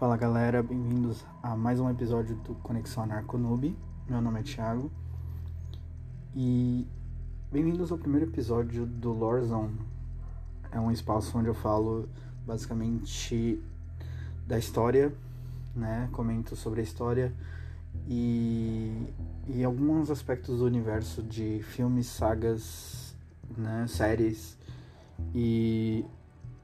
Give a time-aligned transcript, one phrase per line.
[0.00, 3.76] Fala galera, bem-vindos a mais um episódio do Conexão Anarconoob.
[4.08, 4.90] Meu nome é Thiago
[6.34, 6.88] e
[7.52, 9.78] bem-vindos ao primeiro episódio do Lore Zone.
[10.72, 12.08] É um espaço onde eu falo
[12.46, 13.62] basicamente
[14.46, 15.12] da história,
[15.76, 16.08] né?
[16.12, 17.30] Comento sobre a história
[18.08, 19.06] e,
[19.48, 23.14] e alguns aspectos do universo de filmes, sagas,
[23.54, 23.84] né?
[23.86, 24.56] séries
[25.34, 26.06] e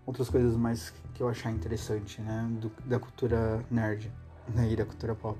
[0.06, 2.46] outras coisas mais que eu achar interessante, né?
[2.60, 4.12] Do, da cultura nerd
[4.54, 4.70] né?
[4.70, 5.38] e da cultura pop.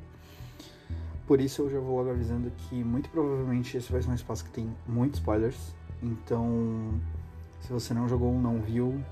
[1.26, 4.44] Por isso eu já vou logo avisando que muito provavelmente esse vai ser um espaço
[4.44, 5.74] que tem muitos spoilers.
[6.02, 6.98] Então,
[7.60, 9.02] se você não jogou, não viu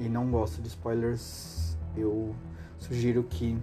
[0.00, 2.34] e não gosta de spoilers, eu
[2.78, 3.56] sugiro que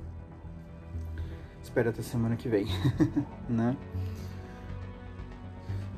[1.62, 2.68] espere até semana que vem,
[3.50, 3.76] né?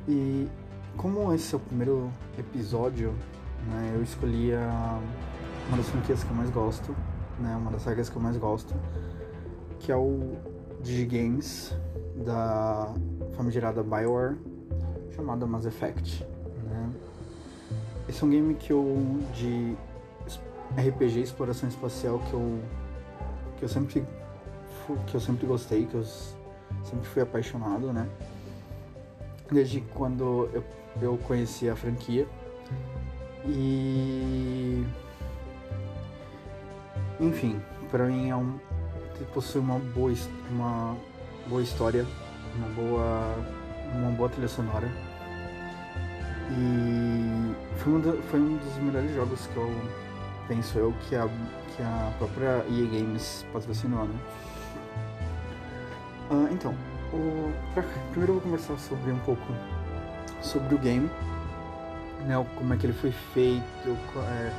[0.08, 0.48] E
[0.96, 3.14] como esse é o primeiro episódio,
[3.68, 5.00] né, eu escolhi a
[5.68, 6.96] uma das franquias que eu mais gosto,
[7.40, 7.56] né?
[7.56, 8.74] Uma das sagas que eu mais gosto,
[9.80, 10.38] que é o
[10.82, 11.76] Digigames
[12.16, 12.94] da
[13.36, 14.38] famigerada BioWare,
[15.16, 16.26] chamada Mass Effect,
[16.64, 16.90] né?
[18.08, 19.76] Esse é um game que eu de
[20.78, 22.60] RPG exploração espacial que eu
[23.58, 24.06] que eu sempre
[25.06, 26.04] que eu sempre gostei, que eu
[26.84, 28.08] sempre fui apaixonado, né?
[29.52, 30.64] Desde quando eu,
[31.02, 32.26] eu conheci a franquia.
[33.46, 34.86] E
[37.20, 38.60] enfim, para mim é um
[39.34, 40.14] possui uma boa
[40.52, 40.96] uma
[41.48, 42.06] boa história,
[42.56, 43.36] uma boa
[43.96, 44.88] uma boa trilha sonora.
[46.50, 49.70] E foi um, do, foi um dos melhores jogos que eu
[50.48, 51.28] penso eu que a
[51.76, 54.16] que a própria EA Games patrocinou, né?
[56.30, 56.76] Uh, então,
[57.14, 59.44] o, pra, primeiro eu vou conversar sobre um pouco
[60.42, 61.10] sobre o game,
[62.26, 62.46] né?
[62.56, 63.64] Como é que ele foi feito,
[64.18, 64.52] é,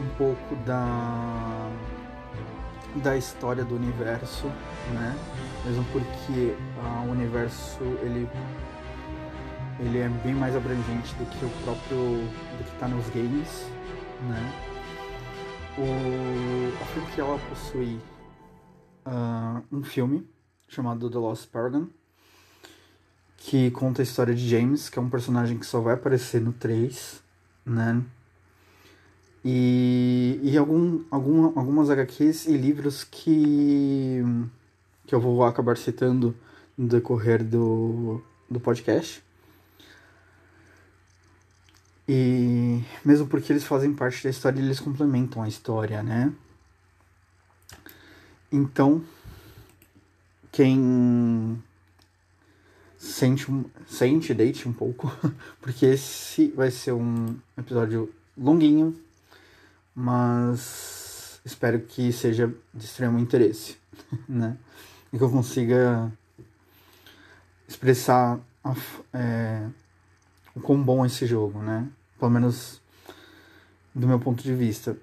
[0.00, 1.70] um pouco da
[3.02, 4.46] da história do universo,
[4.92, 5.16] né?
[5.64, 8.28] Mesmo porque uh, o universo ele
[9.80, 13.66] ele é bem mais abrangente do que o próprio do que está nos games,
[14.28, 14.52] né?
[15.76, 18.00] O a ela possui
[19.06, 20.28] uh, um filme
[20.66, 21.86] chamado The Lost Paragon
[23.38, 26.52] que conta a história de James, que é um personagem que só vai aparecer no
[26.52, 27.22] 3,
[27.64, 28.02] né?
[29.50, 34.22] E, e algum, algum, algumas HQs e livros que,
[35.06, 36.36] que eu vou acabar citando
[36.76, 39.22] no decorrer do, do podcast.
[42.06, 46.30] E mesmo porque eles fazem parte da história, eles complementam a história, né?
[48.52, 49.02] Então,
[50.52, 51.58] quem
[52.98, 53.46] sente,
[53.86, 55.10] sente, deite um pouco,
[55.58, 59.07] porque esse vai ser um episódio longuinho,
[60.00, 63.76] mas espero que seja de extremo interesse,
[64.28, 64.56] né?
[65.12, 66.12] E que eu consiga
[67.66, 68.76] expressar a,
[69.12, 69.66] é,
[70.54, 71.88] o quão bom é esse jogo, né?
[72.16, 72.80] Pelo menos
[73.92, 74.96] do meu ponto de vista.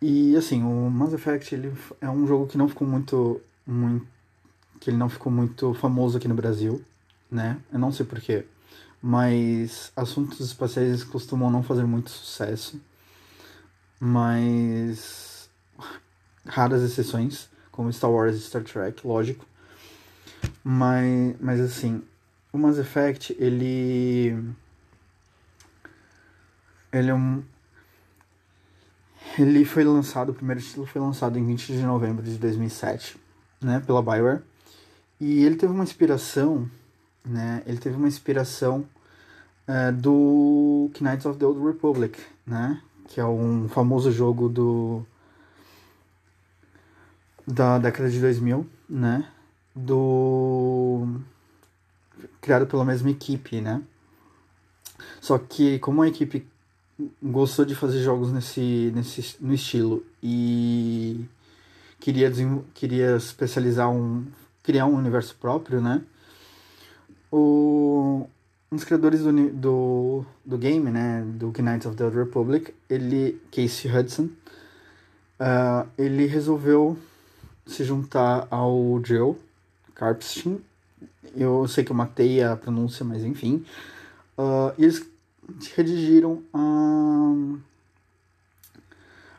[0.00, 4.06] E assim, o Mass Effect ele é um jogo que não ficou muito, muito
[4.78, 6.80] que ele não ficou muito famoso aqui no Brasil,
[7.28, 7.58] né?
[7.72, 8.46] Eu não sei porquê,
[9.02, 12.80] mas assuntos espaciais costumam não fazer muito sucesso
[14.00, 15.50] mas
[16.46, 19.44] raras exceções, como Star Wars e Star Trek, lógico.
[20.64, 22.02] Mas, mas assim,
[22.52, 24.36] o Mass Effect, ele.
[26.92, 27.42] Ele é um.
[29.38, 33.16] Ele foi lançado, o primeiro título foi lançado em 20 de novembro de 2007,
[33.60, 34.42] né, pela Bioware.
[35.20, 36.68] E ele teve uma inspiração,
[37.24, 38.84] né, ele teve uma inspiração
[39.68, 45.04] uh, do Knights of the Old Republic, né, que é um famoso jogo do
[47.46, 49.28] da década de 2000, né?
[49.74, 51.20] Do
[52.40, 53.82] criado pela mesma equipe, né?
[55.20, 56.46] Só que como a equipe
[57.20, 61.24] gostou de fazer jogos nesse, nesse no estilo e
[61.98, 62.30] queria
[62.74, 64.24] queria especializar um
[64.62, 66.02] criar um universo próprio, né?
[67.32, 68.28] O
[68.70, 73.40] um dos criadores do, do, do game, né, do Knights of the Old Republic, ele,
[73.50, 74.28] Casey Hudson,
[75.40, 76.96] uh, ele resolveu
[77.66, 79.34] se juntar ao Joe
[79.94, 80.60] Karpstein.
[81.36, 83.64] Eu sei que eu matei a pronúncia, mas enfim.
[84.38, 85.04] Uh, e eles
[85.74, 87.34] redigiram a,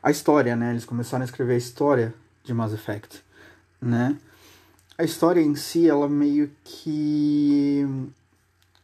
[0.04, 0.72] a história, né?
[0.72, 2.14] Eles começaram a escrever a história
[2.44, 3.24] de Mass Effect,
[3.82, 4.18] né?
[4.98, 7.88] A história em si, ela meio que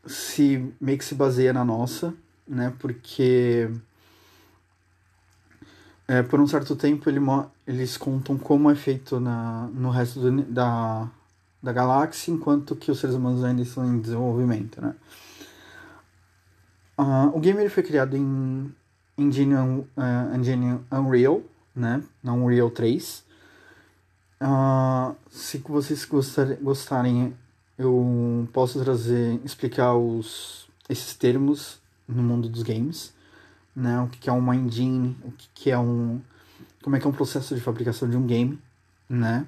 [0.08, 2.14] se meio que se baseia na nossa,
[2.48, 2.74] né?
[2.80, 3.70] Porque
[6.08, 7.20] é, por um certo tempo ele,
[7.66, 11.10] eles contam como é feito na, no resto do, da,
[11.62, 14.96] da galáxia, enquanto que os seres humanos ainda estão em desenvolvimento, né?
[16.98, 18.74] Uh, o game ele foi criado em
[19.18, 21.44] Engine, uh, Engine Unreal,
[21.76, 22.02] né?
[22.24, 23.20] Na Unreal 3.
[23.20, 23.24] Uh,
[24.42, 27.38] ah, se vocês gostarem, gostarem,
[27.78, 33.14] eu posso trazer, explicar os, esses termos no mundo dos games,
[33.76, 34.00] né?
[34.02, 36.22] O que é uma engine, o que é um,
[36.84, 38.60] como é que é um processo de fabricação de um game,
[39.10, 39.46] né?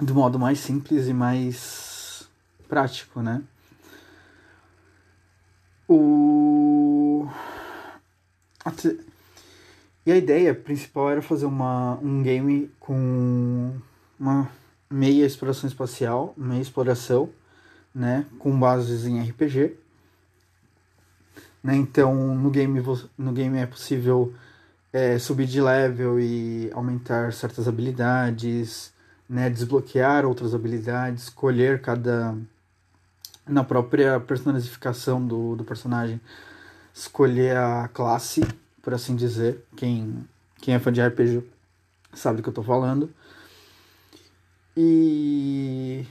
[0.00, 2.28] Do modo mais simples e mais
[2.68, 3.42] prático, né?
[5.88, 7.28] O
[10.06, 13.74] e a ideia principal era fazer uma, um game com
[14.18, 14.50] uma
[14.90, 17.30] meia exploração espacial, meia exploração,
[17.94, 19.76] né, com bases em RPG.
[21.62, 22.82] Né, então no game,
[23.16, 24.34] no game é possível
[24.92, 28.92] é, subir de level e aumentar certas habilidades,
[29.28, 32.36] né, desbloquear outras habilidades, escolher cada
[33.46, 36.20] na própria personalificação do, do personagem,
[36.94, 38.42] escolher a classe
[38.82, 39.64] por assim dizer.
[39.76, 40.26] Quem,
[40.60, 41.42] quem é fã de RPG
[42.12, 43.12] sabe do que eu tô falando.
[44.82, 46.06] E.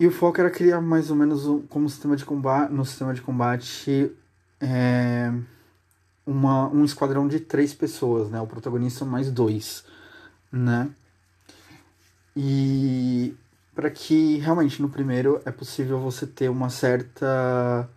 [0.00, 3.14] E o foco era criar mais ou menos um, como sistema de combate, no sistema
[3.14, 4.10] de combate
[4.60, 5.32] é,
[6.26, 8.40] uma, um esquadrão de três pessoas, né?
[8.40, 9.84] O protagonista mais dois,
[10.50, 10.90] né?
[12.36, 13.36] E
[13.72, 17.88] para que realmente no primeiro é possível você ter uma certa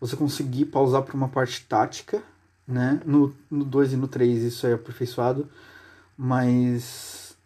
[0.00, 2.20] você conseguir pausar para uma parte tática,
[2.66, 3.00] né?
[3.06, 5.48] No 2 e no 3 isso é aperfeiçoado,
[6.16, 7.36] mas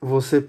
[0.00, 0.48] você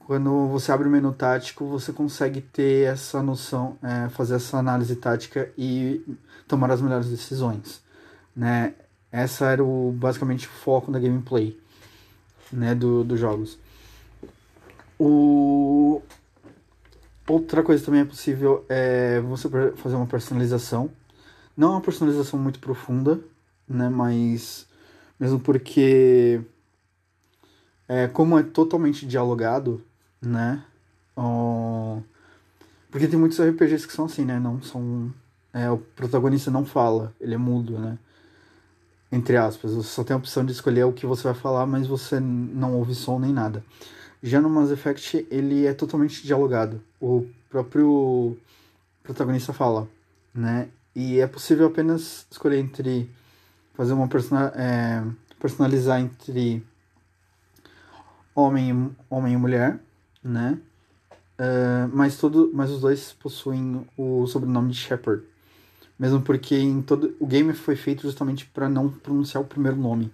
[0.00, 4.96] quando você abre o menu tático, você consegue ter essa noção, é, fazer essa análise
[4.96, 6.02] tática e
[6.46, 7.82] tomar as melhores decisões,
[8.34, 8.74] né?
[9.12, 11.58] Essa era o basicamente o foco da gameplay,
[12.50, 13.58] né, do, dos jogos.
[14.98, 16.02] O
[17.28, 20.90] Outra coisa também é possível é você fazer uma personalização.
[21.54, 23.20] Não é uma personalização muito profunda,
[23.68, 23.90] né?
[23.90, 24.66] Mas
[25.18, 26.40] mesmo porque
[27.88, 29.82] é, como é totalmente dialogado,
[30.20, 30.62] né?
[32.90, 34.38] Porque tem muitos RPGs que são assim, né?
[34.38, 35.12] Não são.
[35.52, 37.98] É, o protagonista não fala, ele é mudo, né?
[39.10, 39.72] Entre aspas.
[39.72, 42.74] Você só tem a opção de escolher o que você vai falar, mas você não
[42.74, 43.64] ouve som nem nada.
[44.22, 46.82] Já no Mass Effect, ele é totalmente dialogado.
[47.00, 48.36] O próprio
[49.02, 49.88] protagonista fala,
[50.34, 50.68] né?
[50.94, 53.08] E é possível apenas escolher entre
[53.78, 55.04] fazer uma persona, é,
[55.38, 56.66] personalizar entre
[58.34, 59.78] homem e, homem e mulher,
[60.20, 60.58] né?
[61.38, 65.22] Uh, mas todo, mas os dois possuem o sobrenome de Shepard,
[65.96, 70.12] mesmo porque em todo o game foi feito justamente para não pronunciar o primeiro nome,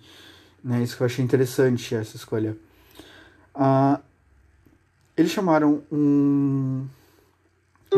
[0.62, 0.82] né?
[0.82, 2.54] Isso que eu achei interessante essa escolha.
[3.54, 3.98] Uh,
[5.16, 6.86] eles chamaram um,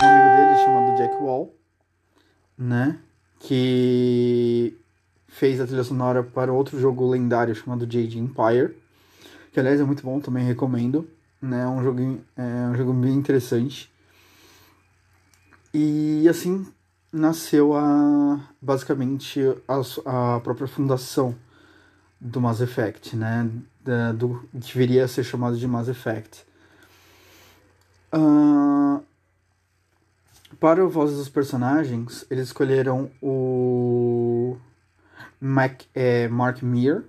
[0.01, 1.53] um amigo dele chamado Jack Wall,
[2.57, 3.01] né?
[3.41, 4.79] Que
[5.37, 8.75] fez a trilha sonora para outro jogo lendário chamado Jade Empire,
[9.53, 11.07] que aliás é muito bom, também recomendo,
[11.43, 11.63] né?
[11.63, 13.93] É um jogo, é um jogo bem interessante.
[15.75, 16.67] E assim
[17.13, 21.35] nasceu a basicamente a, a própria fundação
[22.19, 23.51] do Mass Effect, né?
[23.85, 26.47] Da, do que viria a ser chamado de Mass Effect.
[28.11, 29.03] Uh,
[30.59, 34.57] para o voz dos personagens, eles escolheram o
[35.41, 37.05] Mac, é, Mark Meir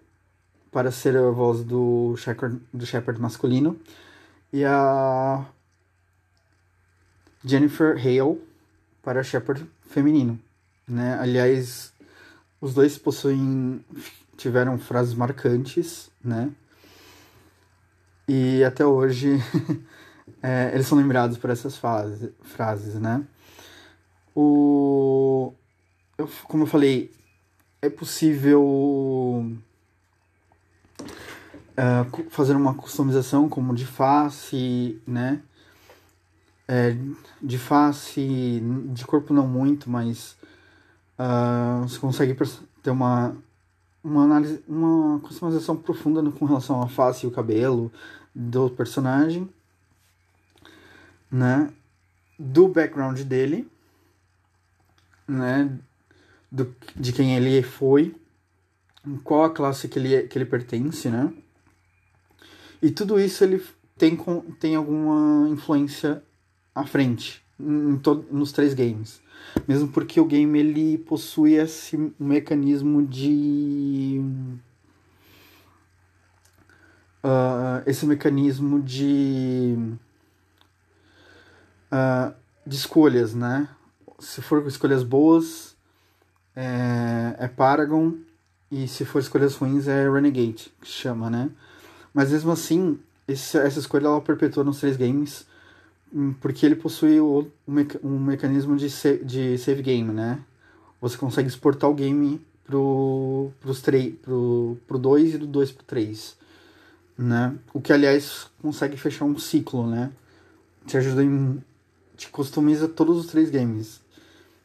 [0.72, 3.80] para ser a voz do Shepard, do Shepard masculino
[4.52, 5.46] e a
[7.44, 8.40] Jennifer Hale
[9.02, 10.40] para Shepard feminino.
[10.88, 11.18] Né?
[11.20, 11.94] Aliás,
[12.60, 13.84] os dois possuem
[14.38, 16.52] tiveram frases marcantes, né?
[18.28, 19.38] E até hoje
[20.42, 23.24] é, eles são lembrados por essas fase, frases, né?
[24.36, 25.54] O,
[26.18, 27.12] eu, como eu falei,
[27.82, 28.64] é possível
[31.02, 35.42] uh, fazer uma customização como de face, né?
[36.68, 36.98] É,
[37.42, 38.62] de face,
[38.94, 40.36] de corpo não muito, mas
[41.18, 42.38] uh, você consegue
[42.84, 43.34] ter uma,
[44.04, 47.90] uma análise, uma customização profunda com relação à face e o cabelo
[48.36, 49.50] do personagem
[51.32, 51.72] né,
[52.40, 53.70] do background dele,
[55.28, 55.78] né,
[56.52, 58.16] do, de quem ele foi,
[59.24, 61.34] qual a classe que ele, que ele pertence, né,
[62.82, 63.64] e tudo isso ele
[63.98, 64.18] tem,
[64.60, 66.24] tem alguma influência
[66.74, 68.00] à frente, em
[68.32, 69.22] nos três games.
[69.68, 74.22] Mesmo porque o game ele possui esse mecanismo de.
[77.24, 79.76] Uh, esse mecanismo de.
[81.92, 82.34] Uh,
[82.66, 83.70] de escolhas, né?
[84.20, 85.77] Se for escolhas boas,
[86.58, 88.14] é, é Paragon,
[88.72, 91.50] e se for escolhas ruins, é Renegade, que chama, né?
[92.14, 95.46] Mas mesmo assim, esse, essa escolha ela perpetua nos três games
[96.14, 97.48] Hum, porque ele possui o,
[98.04, 100.40] um mecanismo de, save, de save game, né?
[101.02, 103.82] Você consegue exportar o game pro, pros
[104.22, 106.38] pro, pro 2 e do 2 pro 3,
[107.18, 107.56] né?
[107.74, 110.12] O que, aliás, consegue fechar um ciclo, né?
[110.86, 111.62] Te ajuda em...
[112.16, 114.02] te customiza todos os três games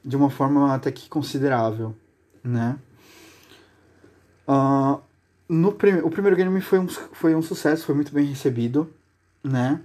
[0.05, 1.95] de uma forma até que considerável,
[2.43, 2.77] né?
[4.49, 5.01] Uh,
[5.49, 8.91] no prim o primeiro game foi um, foi um sucesso, foi muito bem recebido,
[9.43, 9.81] né?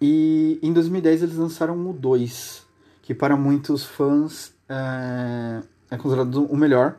[0.00, 2.66] E em 2010 eles lançaram o 2,
[3.02, 6.96] que para muitos fãs é, é considerado o melhor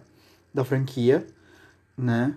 [0.54, 1.26] da franquia,
[1.98, 2.36] né?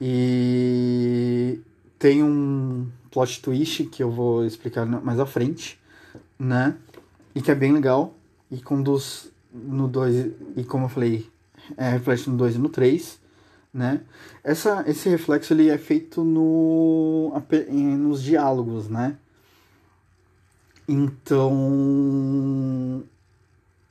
[0.00, 1.60] E
[1.98, 5.80] tem um plot twist que eu vou explicar mais à frente,
[6.38, 6.76] né?
[7.34, 8.14] E que é bem legal
[8.52, 11.26] e conduz no 2 e como eu falei,
[11.76, 13.18] é, reflete no 2 e no 3,
[13.72, 14.02] né?
[14.44, 17.32] Essa, esse reflexo ele é feito no,
[17.98, 19.16] nos diálogos, né?
[20.86, 21.50] Então,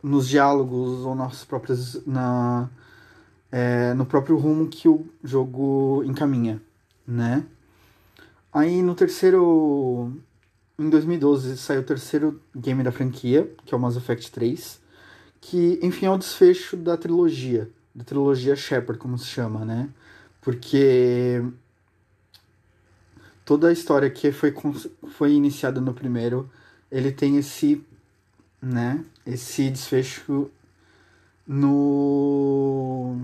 [0.03, 2.69] nos diálogos ou nas próprias na
[3.51, 6.61] é, no próprio rumo que o jogo encaminha,
[7.07, 7.43] né?
[8.53, 10.13] Aí no terceiro
[10.81, 14.81] em 2012 saiu o terceiro game da franquia, que é o Mass Effect 3,
[15.39, 19.89] que enfim é o desfecho da trilogia, da trilogia Shepard, como se chama, né?
[20.41, 21.43] Porque
[23.45, 24.53] toda a história que foi,
[25.11, 26.49] foi iniciada no primeiro
[26.91, 27.83] ele tem esse,
[28.61, 30.49] né, esse desfecho
[31.47, 33.17] no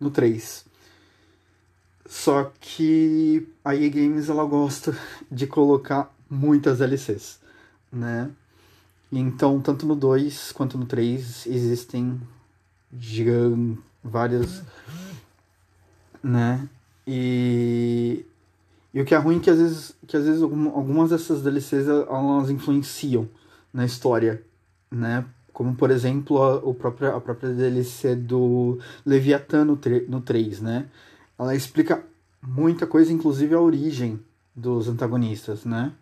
[0.00, 0.64] no 3.
[2.06, 4.96] Só que a EA Games ela gosta
[5.30, 7.38] de colocar muitas DLCs,
[7.92, 8.30] né?
[9.12, 12.18] Então, tanto no 2 quanto no 3 existem
[14.02, 14.62] várias,
[16.22, 16.66] né?
[17.06, 18.24] E
[18.94, 21.88] e o que é ruim é que às vezes, que às vezes algumas dessas DLCs
[21.88, 23.28] elas influenciam
[23.72, 24.42] na história,
[24.90, 25.24] né?
[25.52, 30.86] Como, por exemplo, a, o próprio, a própria DLC do Leviathan no, no 3, né?
[31.38, 32.04] Ela explica
[32.42, 34.20] muita coisa, inclusive a origem
[34.54, 35.92] dos antagonistas, né?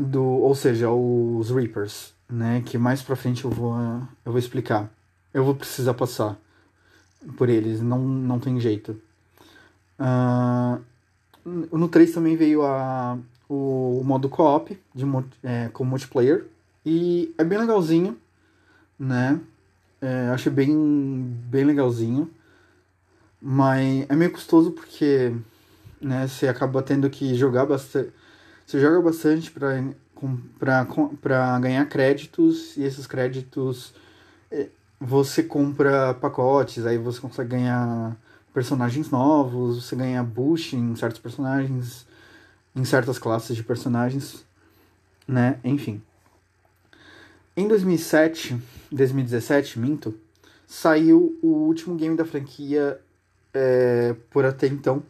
[0.00, 2.62] Do, ou seja, os Reapers, né?
[2.64, 3.76] Que mais pra frente eu vou,
[4.24, 4.90] eu vou explicar.
[5.32, 6.38] Eu vou precisar passar
[7.36, 9.00] por eles, não, não tem jeito.
[9.98, 10.80] Uh,
[11.44, 13.18] no 3 também veio a,
[13.48, 15.04] o, o modo co-op de,
[15.42, 16.46] é, com multiplayer.
[16.84, 18.18] E é bem legalzinho,
[18.98, 19.40] né?
[20.00, 22.30] É, achei bem, bem legalzinho.
[23.40, 25.32] Mas é meio custoso porque
[26.00, 28.12] né, você acaba tendo que jogar bastante.
[28.66, 33.92] Você joga bastante para ganhar créditos e esses créditos
[34.50, 34.68] é,
[35.00, 38.16] você compra pacotes, aí você consegue ganhar
[38.54, 42.06] personagens novos, você ganha boost em certos personagens,
[42.74, 44.44] em certas classes de personagens,
[45.26, 45.58] né?
[45.64, 46.02] Enfim.
[47.56, 48.56] Em 2007,
[48.90, 50.14] 2017, minto,
[50.66, 52.98] saiu o último game da franquia
[53.52, 55.02] é, por até então,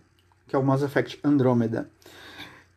[0.49, 1.89] que é o Mass Effect Andromeda.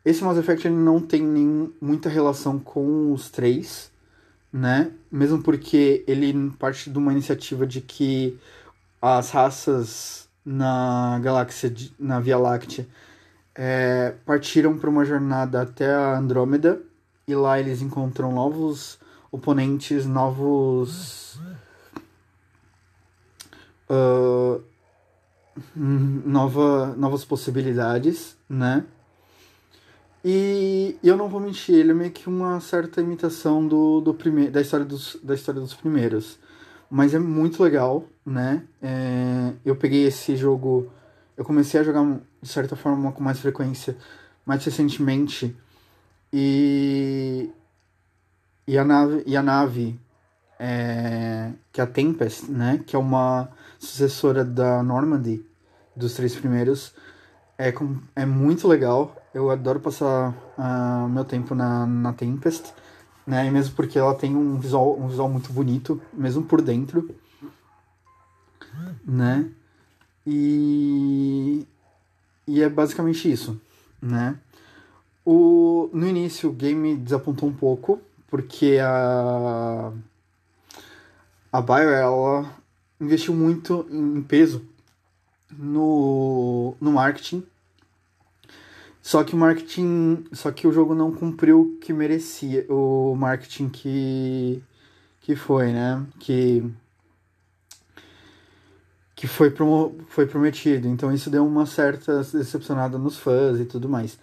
[0.06, 3.92] Esse Mass Effect ele não tem nem muita relação com os três,
[4.54, 4.92] né?
[5.12, 8.40] Mesmo porque ele parte de uma iniciativa de que
[9.02, 12.88] as raças na galáxia, de, na Via Láctea,
[13.56, 16.82] é, partiram para uma jornada até a Andrômeda
[17.28, 19.00] e lá eles encontram novos
[19.32, 21.40] oponentes, novos.
[23.90, 24.62] Uh,
[25.76, 28.86] nova, novas possibilidades, né?
[30.27, 34.50] E eu não vou mentir, ele é meio que uma certa imitação do, do prime
[34.50, 36.39] da, história dos, da história dos primeiros
[36.89, 38.63] mas é muito legal, né?
[38.82, 40.91] É, eu peguei esse jogo,
[41.36, 43.98] eu comecei a jogar de certa forma com mais frequência,
[44.46, 45.55] mais recentemente,
[46.32, 47.50] e
[48.67, 50.00] e a nave, e a nave
[50.60, 52.84] é, que é a Tempest, né?
[52.86, 55.46] Que é uma sucessora da Normandy,
[55.96, 56.94] dos três primeiros,
[57.58, 59.15] é, com, é muito legal.
[59.36, 62.74] Eu adoro passar uh, meu tempo na, na Tempest
[63.25, 63.48] né?
[63.48, 67.15] E mesmo porque ela tem um visual, um visual muito bonito, mesmo por dentro,
[69.04, 69.50] né?
[70.25, 71.65] E,
[72.48, 73.60] e é basicamente isso,
[74.01, 74.38] né?
[75.25, 79.92] O, no início o game desapontou um pouco, porque a.
[81.51, 82.54] A Bio ela
[83.00, 84.68] investiu muito em peso
[85.58, 87.46] no, no marketing.
[89.06, 90.26] Só que o marketing.
[90.34, 92.66] Só que o jogo não cumpriu o que merecia.
[92.68, 94.64] O marketing que.
[95.22, 96.04] que foi, né?
[96.20, 96.64] Que.
[99.16, 100.88] Que foi, promo, foi prometido.
[100.88, 104.18] Então isso deu uma certa decepcionada nos fãs e tudo mais.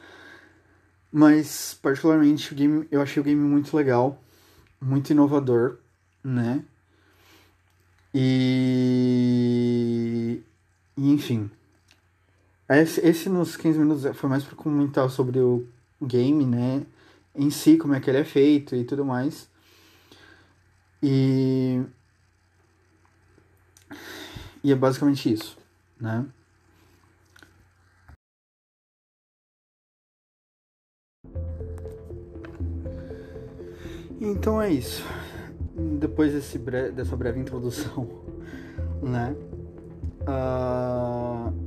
[1.13, 4.21] Mas, particularmente, o game, eu achei o game muito legal,
[4.81, 5.79] muito inovador,
[6.25, 6.65] né?
[8.13, 8.33] E.
[10.97, 11.49] e enfim.
[12.81, 15.67] Esse, esse nos 15 minutos foi mais para comentar sobre o
[16.01, 16.87] game, né?
[17.35, 19.49] Em si, como é que ele é feito e tudo mais.
[21.03, 21.83] E.
[24.65, 25.59] E é basicamente isso,
[26.01, 26.25] né?
[34.21, 35.05] Então é isso.
[35.99, 38.09] Depois desse bre dessa breve introdução,
[39.03, 39.35] né?
[40.23, 41.62] Uh...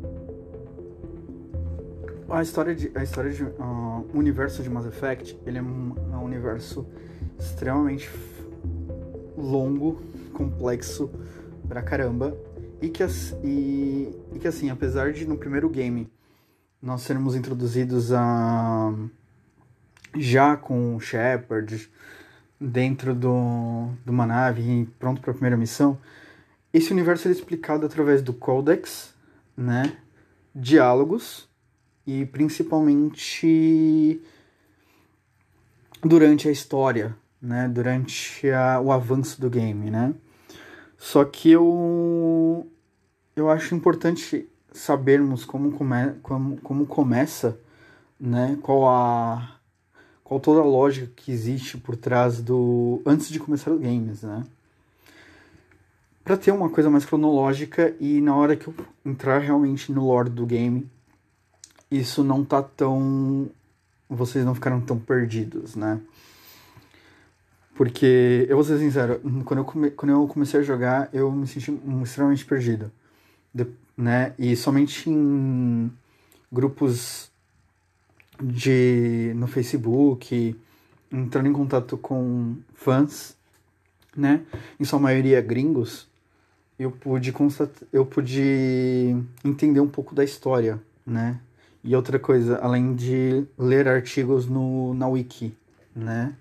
[2.28, 5.96] A história de a história de uh, o universo de Mass Effect, ele é um,
[6.12, 6.88] é um universo
[7.38, 8.10] extremamente
[9.38, 10.02] longo,
[10.34, 11.12] complexo
[11.68, 12.36] pra caramba
[12.82, 13.04] e que,
[13.44, 16.12] e, e que assim, apesar de no primeiro game
[16.82, 18.92] nós sermos introduzidos a
[20.18, 21.90] já com o Shepard,
[22.60, 26.00] dentro do, de uma nave pronto para a primeira missão,
[26.74, 29.14] esse universo é explicado através do Codex,
[29.56, 29.98] né?
[30.54, 31.48] Diálogos
[32.06, 34.22] e principalmente
[36.02, 37.68] durante a história, né?
[37.68, 40.14] Durante a, o avanço do game, né?
[40.98, 42.68] Só que eu
[43.36, 47.60] eu acho importante sabermos como, come, como, como começa,
[48.20, 48.58] né?
[48.62, 49.60] Qual a
[50.24, 54.44] qual toda a lógica que existe por trás do antes de começar os games, né?
[56.24, 58.74] Para ter uma coisa mais cronológica e na hora que eu
[59.06, 60.90] entrar realmente no lore do game,
[61.90, 63.50] isso não tá tão
[64.10, 66.00] vocês não ficaram tão perdidos, né?
[67.76, 71.46] Porque, eu vou ser sincero, quando eu, come, quando eu comecei a jogar, eu me
[71.46, 72.92] senti extremamente perdido.
[73.54, 73.68] De,
[73.98, 74.34] né?
[74.40, 75.92] E somente em
[76.52, 77.30] grupos
[78.42, 80.56] de no Facebook,
[81.12, 83.36] entrando em contato com fãs,
[84.16, 84.42] né?
[84.80, 86.08] Em sua maioria gringos,
[86.80, 91.40] eu pude constatar, eu pude entender um pouco da história, né?
[91.88, 95.56] E outra coisa, além de ler artigos no, na wiki,
[95.96, 96.34] né?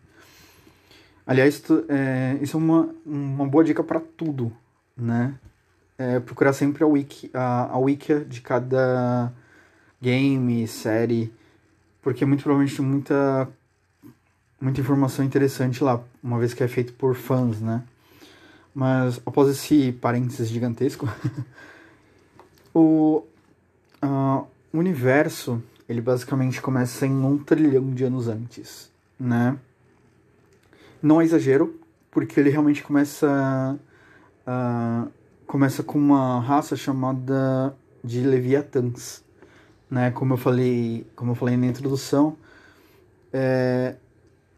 [1.26, 4.50] Aliás, tu, é, isso é uma, uma boa dica para tudo,
[4.96, 5.34] né?
[5.98, 9.30] É, procurar sempre a wiki, a, a wiki de cada
[10.00, 11.30] game, série,
[12.00, 13.46] porque muito provavelmente tem muita,
[14.58, 17.82] muita informação interessante lá, uma vez que é feito por fãs, né?
[18.74, 21.06] Mas após esse parênteses gigantesco,
[22.72, 23.22] o
[24.02, 29.58] uh, universo ele basicamente começa em um trilhão de anos antes, né?
[31.02, 31.78] Não é exagero,
[32.10, 33.78] porque ele realmente começa
[34.46, 35.10] uh,
[35.46, 39.22] começa com uma raça chamada de Leviatãs,
[39.90, 40.10] né?
[40.10, 42.36] Como eu falei, como eu falei na introdução,
[43.32, 43.96] é,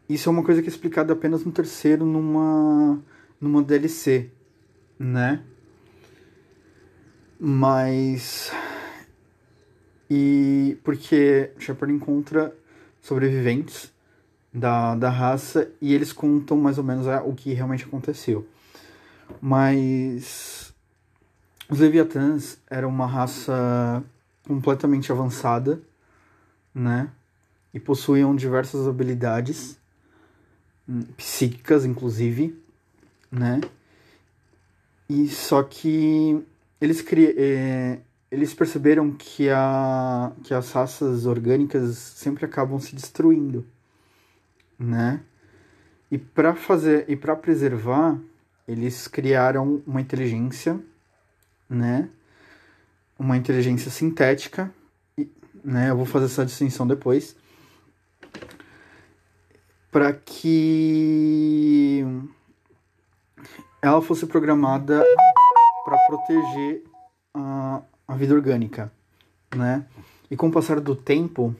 [0.07, 2.99] isso é uma coisa que é explicada apenas no terceiro numa
[3.39, 4.29] numa DLC,
[4.97, 5.43] né?
[7.39, 8.51] Mas
[10.09, 12.55] e porque Shepard encontra
[13.01, 13.91] sobreviventes
[14.53, 18.47] da, da raça e eles contam mais ou menos o que realmente aconteceu.
[19.41, 20.73] Mas
[21.69, 24.03] os Leviatãs eram uma raça
[24.47, 25.81] completamente avançada,
[26.73, 27.09] né?
[27.73, 29.77] E possuíam diversas habilidades
[30.87, 32.57] hum, psíquicas, inclusive,
[33.29, 33.59] né?
[35.09, 36.41] E só que
[36.79, 37.99] eles cri é,
[38.31, 43.65] eles perceberam que a que as raças orgânicas sempre acabam se destruindo,
[44.77, 45.21] né?
[46.11, 48.17] E para fazer e para preservar,
[48.67, 50.79] eles criaram uma inteligência,
[51.69, 52.09] né?
[53.19, 54.71] uma inteligência sintética,
[55.63, 55.89] né?
[55.89, 57.35] Eu vou fazer essa distinção depois.
[59.91, 62.05] Para que
[63.81, 65.03] ela fosse programada
[65.83, 66.83] para proteger
[67.33, 68.91] a, a vida orgânica,
[69.55, 69.85] né?
[70.29, 71.55] E com o passar do tempo,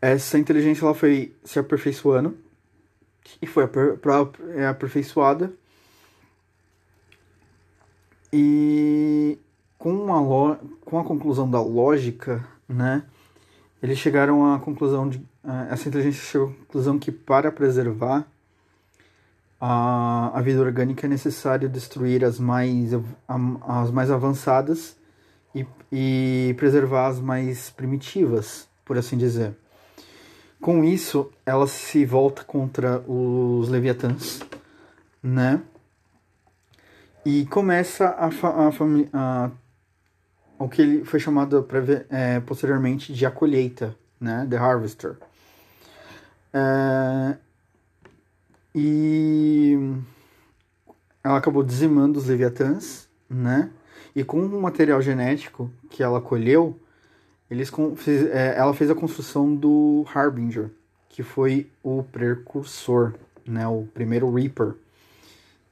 [0.00, 2.36] essa inteligência ela foi se aperfeiçoando
[3.40, 3.64] e foi
[4.54, 5.52] é aperfeiçoada
[8.32, 9.38] e
[9.78, 13.04] com a, com a conclusão da lógica, né,
[13.80, 18.26] eles chegaram à conclusão de uh, essa inteligência chegou à conclusão que para preservar
[19.66, 22.90] a, a vida orgânica é necessário destruir as mais
[23.66, 24.94] as mais avançadas
[25.54, 29.56] e, e preservar as mais primitivas, por assim dizer.
[30.60, 34.40] Com isso, ela se volta contra os Leviatãs,
[35.22, 35.62] né?
[37.24, 39.50] E começa a, a, a,
[40.58, 41.66] o que ele foi chamado
[42.10, 44.46] é, posteriormente de a colheita, né?
[44.50, 45.16] The Harvester.
[46.52, 47.38] É,
[48.74, 49.78] e
[51.22, 53.70] ela acabou dizimando os Leviatãs, né?
[54.14, 56.78] E com o material genético que ela colheu,
[57.50, 60.70] eles fez, é, ela fez a construção do Harbinger,
[61.08, 63.14] que foi o precursor,
[63.46, 64.74] né, o primeiro Reaper,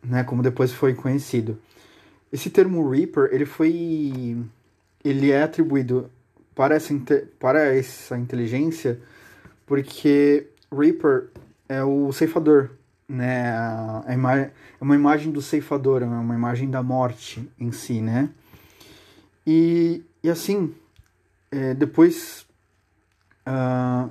[0.03, 1.59] né, como depois foi conhecido.
[2.33, 4.37] Esse termo Reaper, ele foi
[5.05, 6.11] ele é atribuído
[6.55, 6.95] para essa,
[7.39, 9.01] para essa inteligência
[9.67, 11.29] porque Reaper
[11.69, 12.71] é o ceifador,
[13.13, 14.03] né?
[14.07, 14.17] É
[14.81, 18.31] uma imagem do ceifador, é uma imagem da morte em si, né?
[19.47, 20.75] E, e assim,
[21.51, 22.47] é, depois
[23.47, 24.11] uh,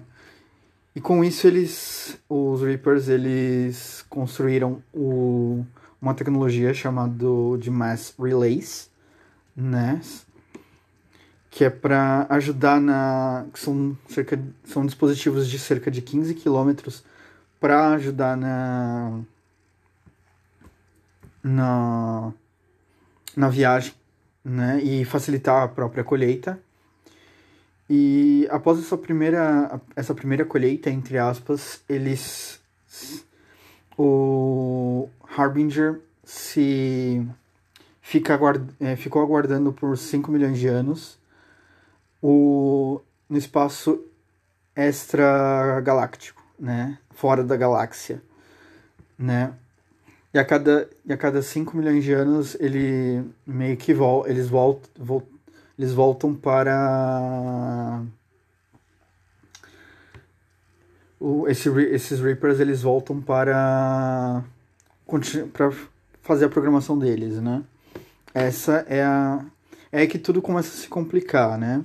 [0.96, 5.66] e com isso eles os Reapers eles construíram o,
[6.02, 7.26] uma tecnologia chamada
[7.60, 8.90] de mass relays
[9.56, 10.02] né
[11.50, 17.04] que é para ajudar na que são cerca são dispositivos de cerca de 15 quilômetros
[17.62, 19.22] para ajudar na
[21.42, 22.34] na
[23.38, 23.94] na viagem
[24.44, 26.60] né e facilitar a própria colheita
[27.94, 32.62] e após essa primeira, essa primeira colheita, entre aspas, eles.
[33.98, 37.28] O Harbinger se
[38.02, 41.20] fica aguard, é, ficou aguardando por 5 milhões de anos
[42.22, 44.02] o, no espaço
[44.74, 47.00] extragaláctico, né?
[47.10, 48.22] Fora da galáxia,
[49.18, 49.52] né?
[50.34, 54.48] E a cada, e a cada 5 milhões de anos ele meio que vol, eles
[54.48, 55.32] voltam, voltam
[55.78, 58.04] eles voltam para
[61.20, 64.44] o, esse, esses Reapers eles voltam para
[65.52, 65.72] para
[66.22, 67.64] fazer a programação deles, né?
[68.34, 69.44] Essa é a
[69.92, 71.84] é que tudo começa a se complicar, né?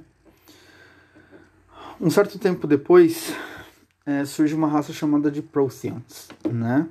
[1.98, 3.34] Um certo tempo depois
[4.06, 6.86] é, surge uma raça chamada de Protheans, né?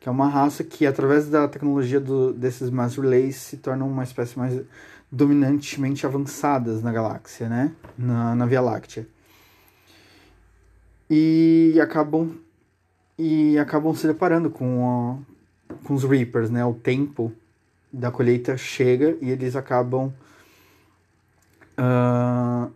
[0.00, 4.02] Que é uma raça que, através da tecnologia do, desses Mass Relays, se torna uma
[4.02, 4.60] espécie mais
[5.10, 7.72] dominantemente avançadas na galáxia, né?
[7.96, 9.06] Na, na Via Láctea.
[11.08, 12.34] E acabam
[13.18, 15.22] e acabam se deparando com,
[15.70, 16.64] a, com os Reapers, né?
[16.64, 17.30] O tempo
[17.92, 20.12] da colheita chega e eles acabam
[21.78, 22.72] uh,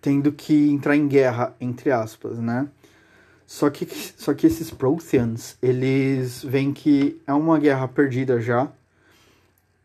[0.00, 2.68] tendo que entrar em guerra, entre aspas, né?
[3.46, 3.86] Só que,
[4.16, 8.70] só que esses Protheans, eles veem que é uma guerra perdida já,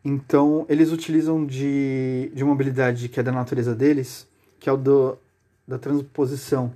[0.08, 4.24] então, eles utilizam de, de uma habilidade que é da natureza deles,
[4.60, 5.18] que é o do,
[5.66, 6.72] da transposição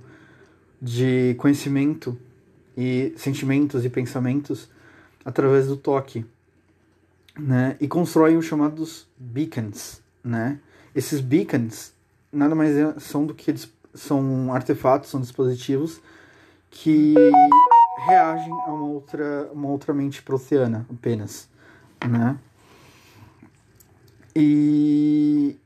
[0.81, 2.17] de conhecimento
[2.75, 4.69] e sentimentos e pensamentos
[5.23, 6.25] através do toque,
[7.39, 7.77] né?
[7.79, 10.59] E constroem os chamados beacons, né?
[10.93, 11.93] Esses beacons
[12.31, 13.53] nada mais é, são do que
[13.93, 16.01] são artefatos, são dispositivos
[16.69, 17.13] que
[18.07, 21.49] reagem a uma outra, uma outra mente proteana apenas,
[22.07, 22.37] né?
[24.35, 25.57] E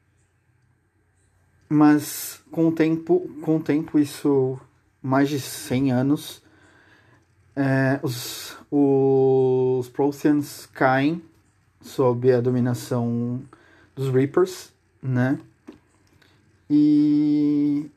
[1.69, 4.59] mas com o tempo, com o tempo isso
[5.01, 6.41] mais de 100 anos,
[7.55, 11.21] é, os, os Protheans caem
[11.81, 13.41] sob a dominação
[13.95, 15.39] dos Reapers, né?
[16.69, 17.89] E,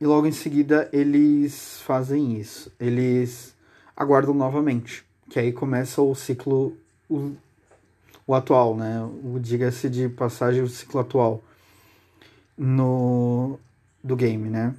[0.00, 2.72] e logo em seguida eles fazem isso.
[2.78, 3.54] Eles
[3.96, 6.76] aguardam novamente, que aí começa o ciclo
[7.08, 7.32] o,
[8.26, 9.02] o atual, né?
[9.22, 11.42] O diga-se de passagem o ciclo atual
[12.56, 13.58] no
[14.02, 14.74] do game, né?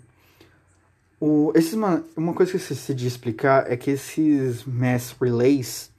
[1.19, 5.91] O, esses, uma, uma coisa que eu esqueci de explicar é que esses mass relays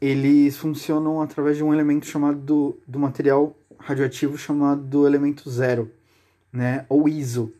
[0.00, 5.90] eles funcionam através de um elemento chamado do, do material radioativo chamado elemento zero,
[6.54, 6.86] né?
[6.88, 7.52] Ou ISO,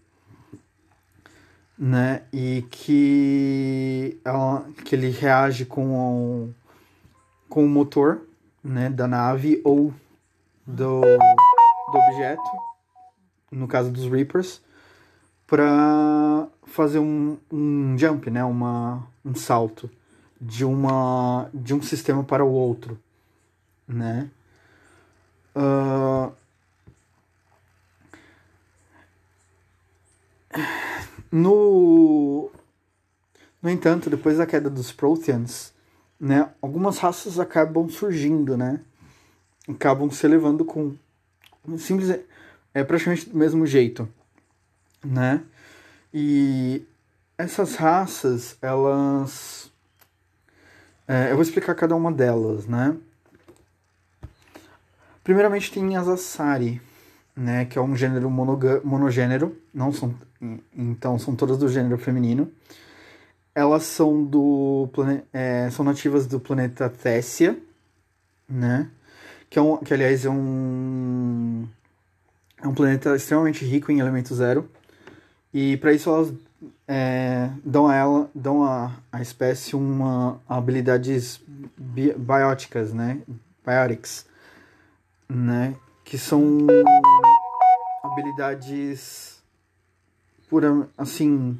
[1.76, 2.22] né?
[2.32, 6.54] E que, ela, que ele reage com o,
[7.48, 8.22] com o motor
[8.62, 9.92] né, da nave ou
[10.64, 12.50] do, do objeto,
[13.50, 14.62] no caso dos Reapers,
[15.46, 19.90] para fazer um, um jump, né, uma, um salto
[20.40, 22.98] de, uma, de um sistema para o outro,
[23.86, 24.30] né?
[25.54, 26.32] Uh,
[31.30, 32.50] No,
[33.62, 35.72] no entanto, depois da queda dos Protheans,
[36.20, 38.80] né, algumas raças acabam surgindo, né?
[39.68, 40.96] Acabam se elevando com
[41.78, 42.20] simples
[42.72, 44.08] é praticamente do mesmo jeito,
[45.04, 45.42] né?
[46.12, 46.84] E
[47.36, 49.72] essas raças, elas
[51.06, 52.96] é, eu vou explicar cada uma delas, né?
[55.22, 56.80] Primeiramente tem as Asari,
[57.36, 60.14] né, que é um gênero monogênero, não são
[60.76, 62.50] então são todas do gênero feminino.
[63.54, 64.88] Elas são do
[65.32, 67.58] é, são nativas do planeta Tessia,
[68.48, 68.90] né?
[69.48, 71.66] Que, é um, que aliás é um
[72.60, 74.68] é um planeta extremamente rico em elemento zero.
[75.52, 76.32] E para isso elas
[76.88, 81.40] é, dão a ela, dão a, a espécie uma habilidades
[81.76, 83.20] bi, bióticas, né?
[83.64, 84.26] Biotics,
[85.28, 85.74] né?
[86.04, 86.66] Que são
[88.02, 89.33] habilidades
[90.96, 91.58] assim,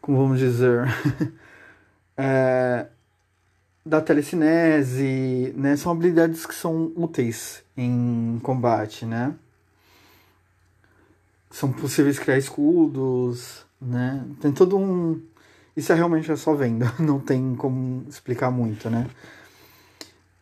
[0.00, 0.86] como vamos dizer,
[2.16, 2.86] é,
[3.84, 5.76] da telecinese, né?
[5.76, 9.34] São habilidades que são úteis em combate, né?
[11.50, 14.24] São possíveis criar escudos, né?
[14.40, 15.20] Tem todo um...
[15.76, 19.06] Isso é realmente é só venda, não tem como explicar muito, né?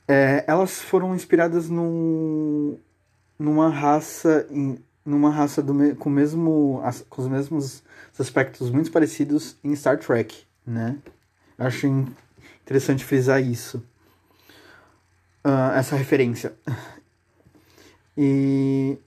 [0.08, 2.76] É, elas foram inspiradas num,
[3.38, 4.46] numa raça
[5.04, 7.82] numa raça do, com, mesmo, com os mesmos
[8.18, 10.98] aspectos muito parecidos em Star Trek, né?
[11.58, 11.86] Acho
[12.62, 13.82] interessante frisar isso.
[15.44, 16.52] Uh, essa referência.
[18.16, 18.98] E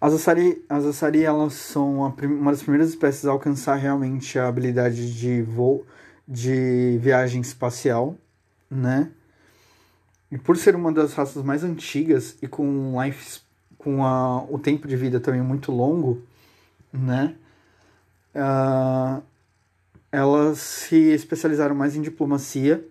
[0.00, 5.12] as Asari, as Asari elas são uma das primeiras espécies a alcançar realmente a habilidade
[5.14, 5.84] de voo,
[6.28, 8.16] de viagem espacial,
[8.70, 9.10] né?
[10.30, 13.40] E por ser uma das raças mais antigas e com life,
[13.84, 16.22] com a, o tempo de vida também muito longo,
[16.90, 17.36] né?
[18.34, 19.22] Uh,
[20.10, 22.82] elas se especializaram mais em diplomacia,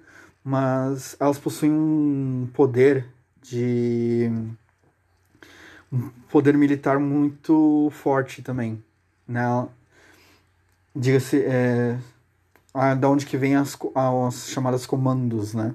[0.43, 3.07] mas elas possuem um poder
[3.41, 4.29] de
[5.91, 8.81] um poder militar muito forte também,
[9.27, 9.67] né?
[10.95, 11.97] Diga-se, é,
[12.99, 15.73] da onde que vem as, as chamadas comandos, né?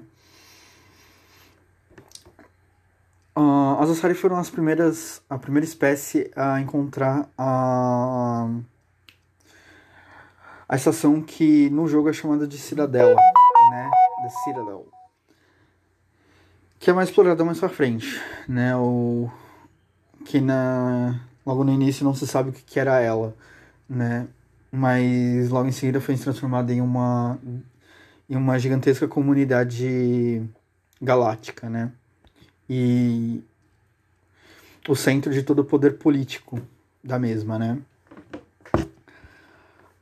[3.35, 8.49] Uh, as Asari foram as primeiras, a primeira espécie a encontrar a,
[10.67, 13.15] a estação que no jogo é chamada de Cidadela,
[13.71, 13.89] né?
[14.23, 14.87] The Citadel.
[16.79, 18.75] Que é mais explorada mais pra frente, né?
[18.75, 19.29] O,
[20.25, 23.35] que na, logo no início não se sabe o que, que era ela,
[23.89, 24.27] né?
[24.71, 27.39] Mas logo em seguida foi transformada em uma,
[28.29, 30.43] em uma gigantesca comunidade
[31.01, 31.91] galáctica, né?
[32.69, 33.43] E
[34.87, 36.61] o centro de todo o poder político
[37.03, 37.77] da mesma, né?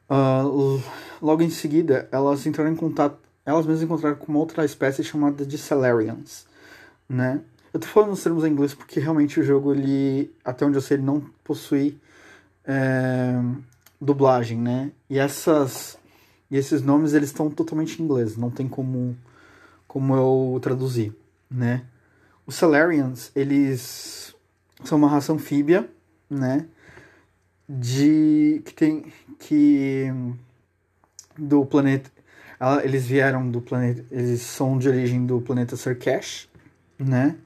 [0.10, 0.82] Uh,
[1.22, 5.46] logo em seguida, elas entraram em contato, elas mesmas encontraram com uma outra espécie chamada
[5.46, 6.46] de Celerians,
[7.08, 7.42] né?
[7.74, 10.82] Eu tô falando os termos em inglês porque realmente o jogo, ele, até onde eu
[10.82, 11.98] sei, ele não possui
[12.66, 13.34] é,
[14.00, 14.92] dublagem, né?
[15.10, 15.98] E essas
[16.50, 19.18] e esses nomes eles estão totalmente em inglês, não tem como
[19.88, 21.14] como eu traduzir,
[21.50, 21.86] né?
[22.48, 24.34] Os Salarians, eles
[24.84, 25.88] são uma raça anfíbia,
[26.30, 26.66] né?
[27.70, 30.12] De que tem que
[31.38, 32.10] do planeta
[32.84, 36.50] eles vieram do planeta, eles são de origem do planeta Serkesh,
[36.98, 37.38] né?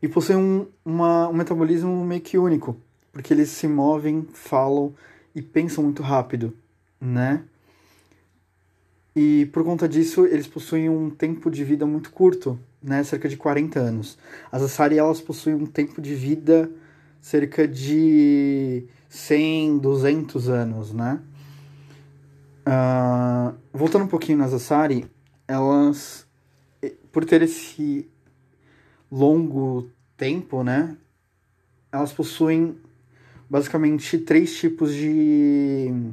[0.00, 2.76] E possuem um, uma, um metabolismo meio que único,
[3.12, 4.94] porque eles se movem, falam
[5.34, 6.56] e pensam muito rápido,
[7.00, 7.44] né?
[9.20, 13.36] E por conta disso, eles possuem um tempo de vida muito curto, né, cerca de
[13.36, 14.16] 40 anos.
[14.52, 16.70] As Asari elas possuem um tempo de vida
[17.20, 21.20] cerca de 100, 200 anos, né?
[22.64, 25.10] Uh, voltando um pouquinho nas Asari,
[25.48, 26.24] elas,
[27.10, 28.08] por ter esse
[29.10, 30.96] longo tempo, né,
[31.90, 32.78] elas possuem
[33.50, 36.12] basicamente três tipos de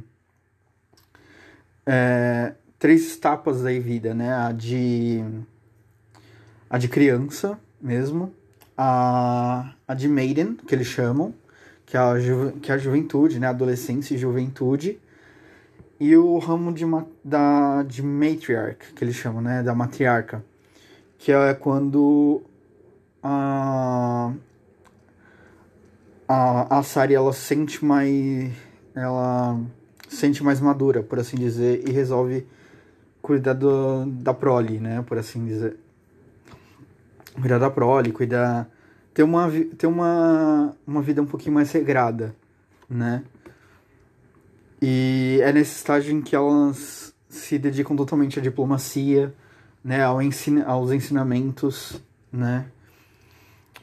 [1.86, 4.32] é, três etapas da vida, né?
[4.32, 5.24] A de
[6.68, 8.32] a de criança mesmo,
[8.76, 11.32] a, a de maiden, que eles chamam,
[11.84, 13.46] que é a, ju, que é a juventude, né?
[13.46, 14.98] Adolescência e juventude.
[15.98, 16.84] E o ramo de,
[17.24, 19.62] da, de matriarch, que eles chamam, né?
[19.62, 20.44] Da matriarca.
[21.18, 22.42] Que é quando
[23.22, 24.32] a,
[26.28, 28.52] a, a Sari, ela sente mais...
[28.94, 29.58] Ela
[30.08, 32.46] sente mais madura, por assim dizer, e resolve
[33.26, 35.02] cuidar do, da prole, né?
[35.02, 35.76] Por assim dizer.
[37.34, 38.68] Cuidar da prole, cuidar.
[39.12, 42.36] Ter uma, ter uma, uma vida um pouquinho mais regrada,
[42.88, 43.24] né?
[44.80, 49.34] E é nesse estágio em que elas se dedicam totalmente à diplomacia,
[49.82, 52.66] né, ao ensina aos ensinamentos, né.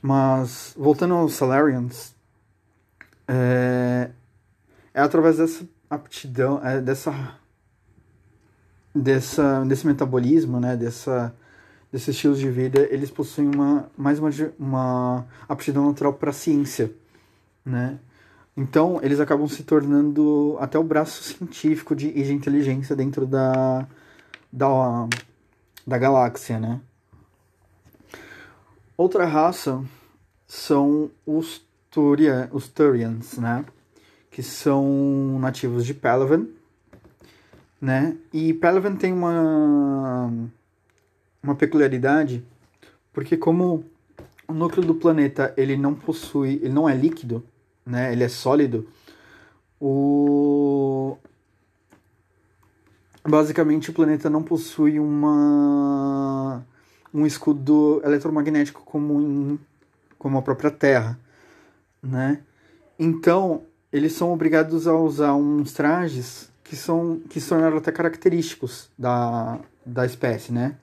[0.01, 2.15] Mas, voltando aos Salarians,
[3.27, 4.12] é,
[4.93, 7.39] é através dessa aptidão, é, dessa,
[8.93, 11.34] dessa, desse metabolismo, né, dessa,
[11.91, 14.29] desses estilos de vida, eles possuem uma, mais uma,
[14.60, 16.91] uma aptidão natural para a ciência,
[17.65, 17.99] né.
[18.56, 23.88] Então, eles acabam se tornando até o braço científico de, de inteligência dentro da,
[24.51, 25.08] da,
[25.88, 26.79] da galáxia, né?
[28.95, 29.84] Outra raça
[30.45, 33.65] são os, Turia, os Turians, né?
[34.29, 36.47] Que são nativos de Palaven,
[37.84, 38.15] né?
[38.32, 40.32] E Palaven tem uma,
[41.43, 42.41] uma peculiaridade,
[43.12, 43.84] porque como
[44.48, 47.43] o núcleo do planeta ele não possui, ele não é líquido,
[47.86, 48.13] né?
[48.13, 48.88] Ele é sólido.
[49.82, 51.17] O
[53.28, 56.65] basicamente o planeta não possui uma
[57.13, 59.60] um escudo eletromagnético como em,
[60.17, 61.19] como a própria Terra,
[62.02, 62.39] né?
[62.98, 68.89] Então eles são obrigados a usar uns trajes que são que se tornaram até característicos
[68.97, 70.75] da, da espécie, né?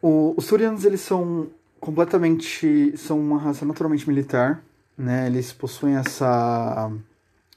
[0.00, 1.48] O, os Turianos eles são
[1.80, 4.62] completamente são uma raça naturalmente militar,
[4.96, 5.26] né?
[5.26, 6.92] Eles possuem essa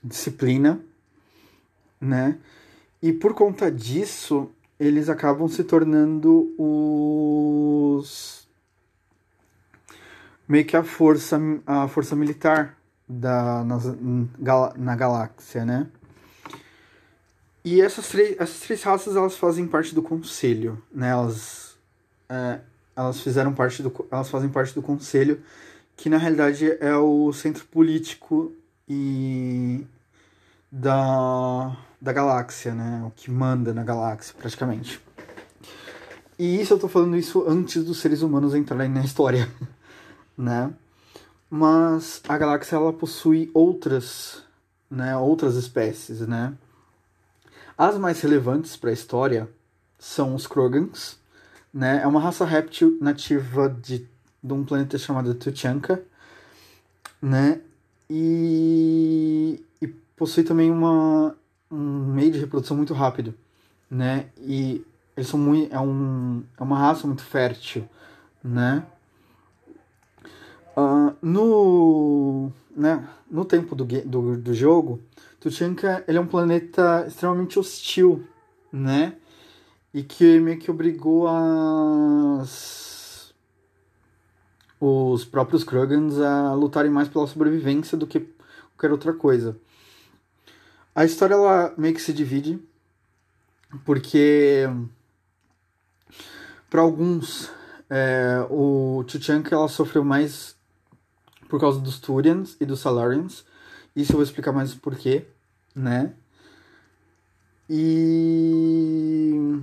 [0.03, 0.79] disciplina,
[2.01, 2.39] né?
[3.03, 8.49] E por conta disso, eles acabam se tornando os
[10.47, 12.75] meio que a força a força militar
[13.07, 13.85] da nas,
[14.75, 15.87] na galáxia, né?
[17.63, 21.09] E essas essas três raças elas fazem parte do conselho, né?
[21.09, 21.77] Elas
[22.29, 22.59] é,
[22.95, 25.41] elas fizeram parte do elas fazem parte do conselho
[25.99, 28.53] que na realidade é o centro político
[28.87, 29.85] e
[30.71, 33.03] da, da galáxia, né?
[33.05, 35.01] O que manda na galáxia, praticamente.
[36.37, 39.49] E isso eu tô falando isso antes dos seres humanos entrarem na história,
[40.37, 40.71] né?
[41.49, 44.43] Mas a galáxia ela possui outras,
[44.89, 46.53] né, outras espécies, né?
[47.79, 49.49] As mais relevantes para a história
[49.97, 51.17] são os Krogans,
[51.73, 52.01] né?
[52.03, 54.05] É uma raça réptil nativa de,
[54.43, 56.03] de um planeta chamado Tuchanka,
[57.21, 57.61] né?
[58.09, 61.33] E, e possui também uma,
[61.71, 63.33] um meio de reprodução muito rápido,
[63.89, 64.25] né?
[64.37, 67.87] E eles são muito, é, um, é uma raça muito fértil,
[68.43, 68.85] né?
[70.75, 75.01] Uh, no, né, no tempo do, do, do jogo,
[75.39, 78.27] Tuchanka ele é um planeta extremamente hostil,
[78.71, 79.15] né?
[79.93, 83.33] E que meio que obrigou as,
[84.79, 88.27] os próprios Krogans a lutarem mais pela sobrevivência do que
[88.75, 89.57] qualquer outra coisa.
[90.93, 92.59] A história ela meio que se divide,
[93.85, 94.67] porque
[96.69, 97.49] para alguns
[97.89, 100.55] é, o Tuchanka ela sofreu mais
[101.47, 103.45] por causa dos Turians e dos Salarians.
[103.95, 105.25] Isso eu vou explicar mais o porquê,
[105.75, 106.13] né?
[107.69, 109.59] E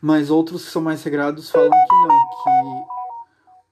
[0.00, 2.96] mas outros que são mais regrados falam que não, que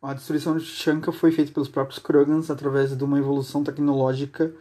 [0.03, 4.53] a destruição de Tuchanka foi feita pelos próprios Krogans através de uma evolução tecnológica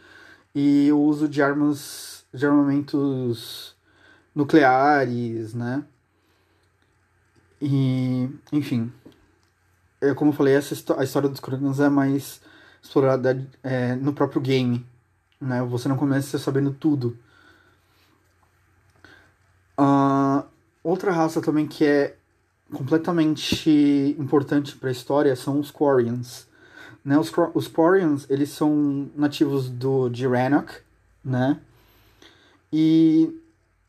[0.53, 3.75] e o uso de armas, de armamentos
[4.35, 5.83] nucleares, né?
[7.61, 8.91] E, enfim,
[9.99, 12.41] é, como eu falei, essa a história dos Krogans é mais
[12.83, 14.85] explorada é, no próprio game,
[15.39, 15.63] né?
[15.63, 17.17] Você não começa sabendo tudo.
[19.79, 20.43] Uh,
[20.83, 22.15] outra raça também que é
[22.71, 26.47] completamente importante para a história são os Quarians.
[27.03, 27.17] Né?
[27.17, 30.81] Os, os Quarians, eles são nativos do, de Rannoch,
[31.23, 31.59] né?
[32.71, 33.39] E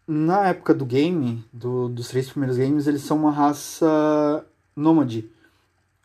[0.06, 4.44] na época do game, do, dos três primeiros games, eles são uma raça
[4.76, 5.30] nômade,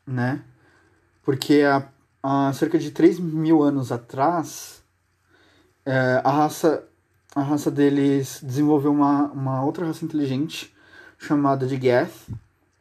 [0.08, 0.42] né?
[1.24, 1.88] Porque há,
[2.22, 4.84] há cerca de 3 mil anos atrás,
[5.86, 6.86] é, a raça
[7.36, 10.76] a raça deles desenvolveu uma, uma outra raça inteligente
[11.18, 12.28] chamada de Geth,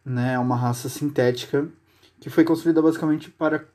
[0.05, 0.39] né?
[0.39, 1.69] Uma raça sintética
[2.19, 3.67] que foi construída basicamente para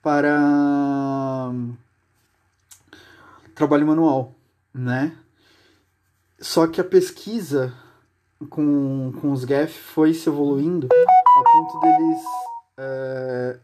[0.00, 1.50] para
[3.54, 4.34] trabalho manual,
[4.72, 5.16] né?
[6.40, 7.74] Só que a pesquisa
[8.48, 12.22] com, com os GEF foi se evoluindo ao ponto deles
[12.76, 13.58] é,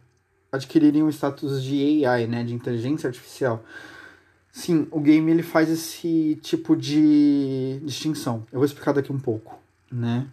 [0.55, 2.45] adquirirem o status de AI, né?
[2.45, 3.65] De inteligência artificial.
[4.53, 8.47] Sim, o game ele faz esse tipo de distinção.
[8.53, 9.59] Eu vou explicar daqui um pouco,
[9.91, 10.29] né?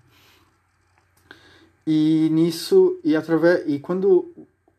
[1.86, 4.32] E nisso, e através e quando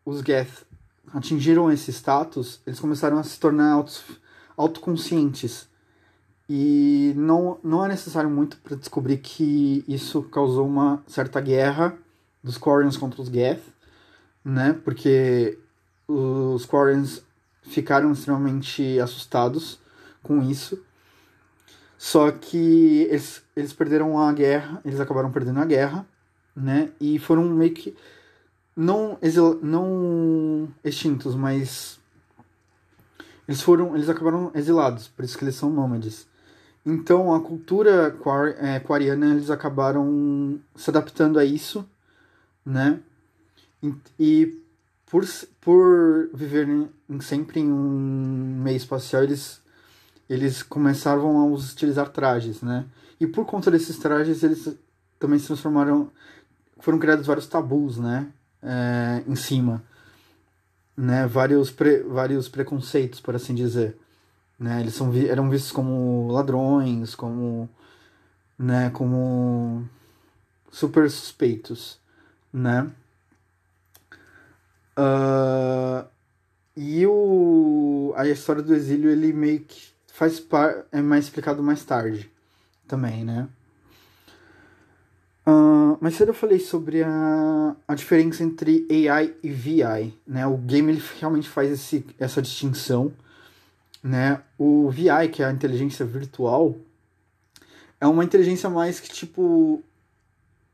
[0.04, 0.64] os Geth
[1.12, 4.04] atingiram esse status, eles começaram a se tornar autos,
[4.56, 5.68] autoconscientes.
[6.48, 11.96] E não, não é necessário muito para descobrir que isso causou uma certa guerra
[12.42, 13.62] dos Quarians contra os Geth,
[14.44, 14.78] né?
[14.84, 15.58] Porque
[16.08, 17.24] os Quarians
[17.62, 19.78] ficaram extremamente assustados
[20.22, 20.82] com isso.
[21.96, 26.06] Só que eles, eles perderam a guerra, eles acabaram perdendo a guerra,
[26.54, 26.90] né?
[27.00, 27.96] E foram meio que
[28.76, 32.00] não, exil, não extintos, mas
[33.46, 36.26] eles foram, eles acabaram exilados, por isso que eles são nômades.
[36.84, 41.88] Então a cultura quar, é, quariana eles acabaram se adaptando a isso,
[42.64, 43.00] né?
[44.18, 44.62] E,
[45.06, 45.24] por,
[45.60, 46.88] por viverem
[47.20, 49.60] sempre em um meio espacial, eles,
[50.28, 52.86] eles começaram a utilizar trajes, né?
[53.18, 54.76] E por conta desses trajes, eles
[55.18, 56.10] também se transformaram...
[56.78, 58.28] Foram criados vários tabus, né?
[58.62, 59.82] É, em cima.
[60.96, 61.26] Né?
[61.26, 63.96] Vários, pre, vários preconceitos, por assim dizer.
[64.58, 64.80] Né?
[64.80, 67.68] Eles são, eram vistos como ladrões, como...
[68.58, 68.90] Né?
[68.90, 69.88] Como
[70.70, 71.98] super suspeitos,
[72.52, 72.90] né?
[74.98, 76.06] Uh,
[76.76, 81.84] e o, a história do exílio, ele meio que faz par, é mais explicado mais
[81.84, 82.30] tarde
[82.86, 83.48] também, né?
[85.46, 90.46] Uh, mas cedo eu falei sobre a, a diferença entre AI e VI, né?
[90.46, 93.12] O game ele realmente faz esse, essa distinção,
[94.02, 94.40] né?
[94.58, 96.76] O VI, que é a inteligência virtual,
[98.00, 99.82] é uma inteligência mais que, tipo...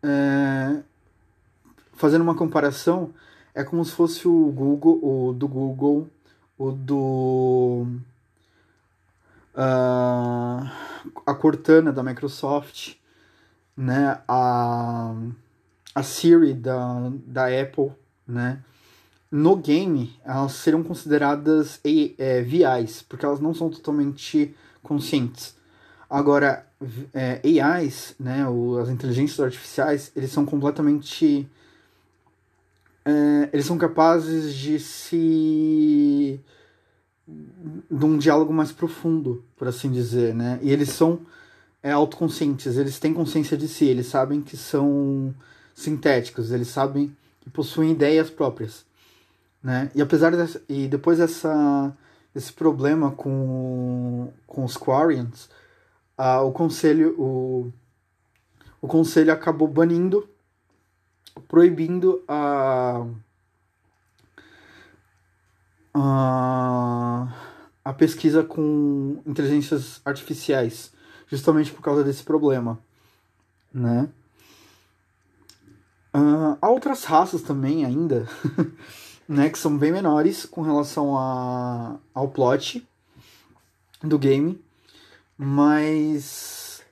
[0.03, 0.81] É,
[1.95, 3.13] fazendo uma comparação,
[3.59, 6.09] é como se fosse o Google, o do Google,
[6.57, 7.87] o do
[9.53, 10.71] uh,
[11.27, 12.95] a Cortana da Microsoft,
[13.77, 15.13] né, a
[15.93, 17.91] a Siri da, da Apple,
[18.29, 18.63] né?
[19.29, 21.81] No game, elas serão consideradas
[22.17, 24.55] é, VIs, porque elas não são totalmente
[24.85, 25.57] conscientes.
[26.09, 26.65] Agora,
[27.13, 28.47] é, AIs, né,
[28.81, 31.49] as inteligências artificiais, eles são completamente
[33.09, 36.39] é, eles são capazes de se
[37.27, 40.59] de um diálogo mais profundo, por assim dizer, né?
[40.63, 41.21] E eles são
[41.83, 45.35] é, autoconscientes, eles têm consciência de si, eles sabem que são
[45.75, 48.85] sintéticos, eles sabem que possuem ideias próprias,
[49.63, 49.91] né?
[49.95, 51.97] E apesar dessa, e depois dessa
[52.35, 55.49] desse problema com com os Quarians,
[56.45, 57.73] o conselho o
[58.83, 60.29] o conselho acabou banindo
[61.47, 63.07] proibindo a,
[65.95, 67.29] a,
[67.85, 70.93] a pesquisa com inteligências artificiais,
[71.29, 72.79] justamente por causa desse problema,
[73.73, 74.09] né?
[76.15, 78.27] Uh, há outras raças também ainda,
[79.29, 82.87] né, que são bem menores com relação a, ao plot
[84.03, 84.61] do game,
[85.37, 86.83] mas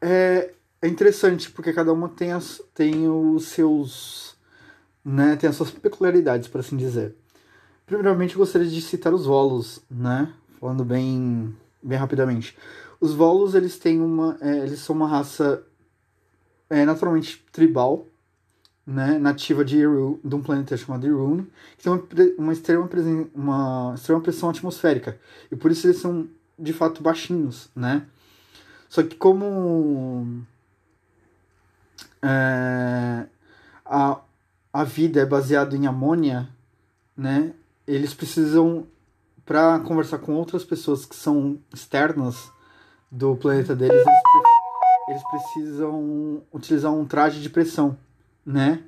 [0.00, 0.52] é,
[0.82, 4.36] é interessante porque cada uma tem, as, tem os seus.
[5.04, 7.14] Né, tem as suas peculiaridades, por assim dizer.
[7.86, 10.32] Primeiramente, gostaria de citar os Volos, né?
[10.60, 12.56] Falando bem, bem rapidamente.
[13.00, 14.36] Os Volos, eles têm uma.
[14.40, 15.64] É, eles são uma raça
[16.68, 18.06] é, naturalmente tribal,
[18.86, 19.18] né?
[19.18, 22.04] Nativa de, de um planeta chamado Irune, que tem uma,
[22.38, 22.88] uma, extrema
[23.34, 25.18] uma extrema pressão atmosférica.
[25.50, 26.28] E por isso eles são,
[26.58, 28.06] de fato, baixinhos, né?
[28.88, 30.44] Só que como
[32.22, 33.26] é,
[33.84, 34.20] a,
[34.72, 36.48] a vida é baseada em amônia,
[37.16, 37.52] né?
[37.86, 38.86] Eles precisam,
[39.44, 42.50] para conversar com outras pessoas que são externas
[43.10, 47.96] do planeta deles, eles, eles precisam utilizar um traje de pressão,
[48.46, 48.82] né?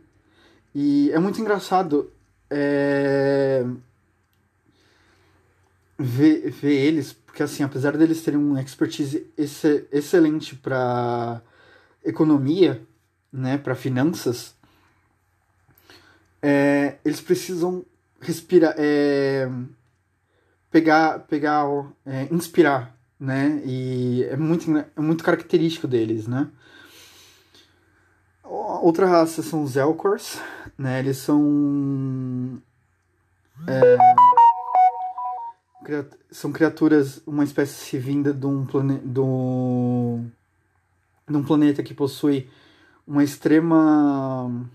[0.74, 2.10] E é muito engraçado
[2.48, 3.64] é,
[5.98, 11.42] ver, ver eles, porque assim, apesar deles terem uma expertise ex excelente para
[12.04, 12.82] economia,
[13.32, 14.54] né, para finanças,
[16.40, 17.84] é, eles precisam
[18.20, 19.48] respirar, é,
[20.70, 21.64] pegar, pegar,
[22.04, 26.48] é, inspirar, né, e é muito, é muito característico deles, né.
[28.44, 30.38] Outra raça são os Elcors,
[30.76, 32.60] né, eles são
[33.66, 33.96] é,
[36.30, 40.20] são criaturas, uma espécie vinda de um, plane, do,
[41.28, 42.48] de um planeta que possui
[43.06, 44.68] uma extrema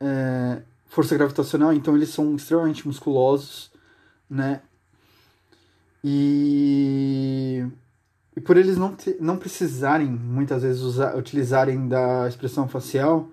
[0.00, 3.70] é, força gravitacional, então eles são extremamente musculosos,
[4.28, 4.60] né?
[6.04, 7.66] E,
[8.36, 13.30] e por eles não, te, não precisarem muitas vezes usar, utilizarem da expressão facial,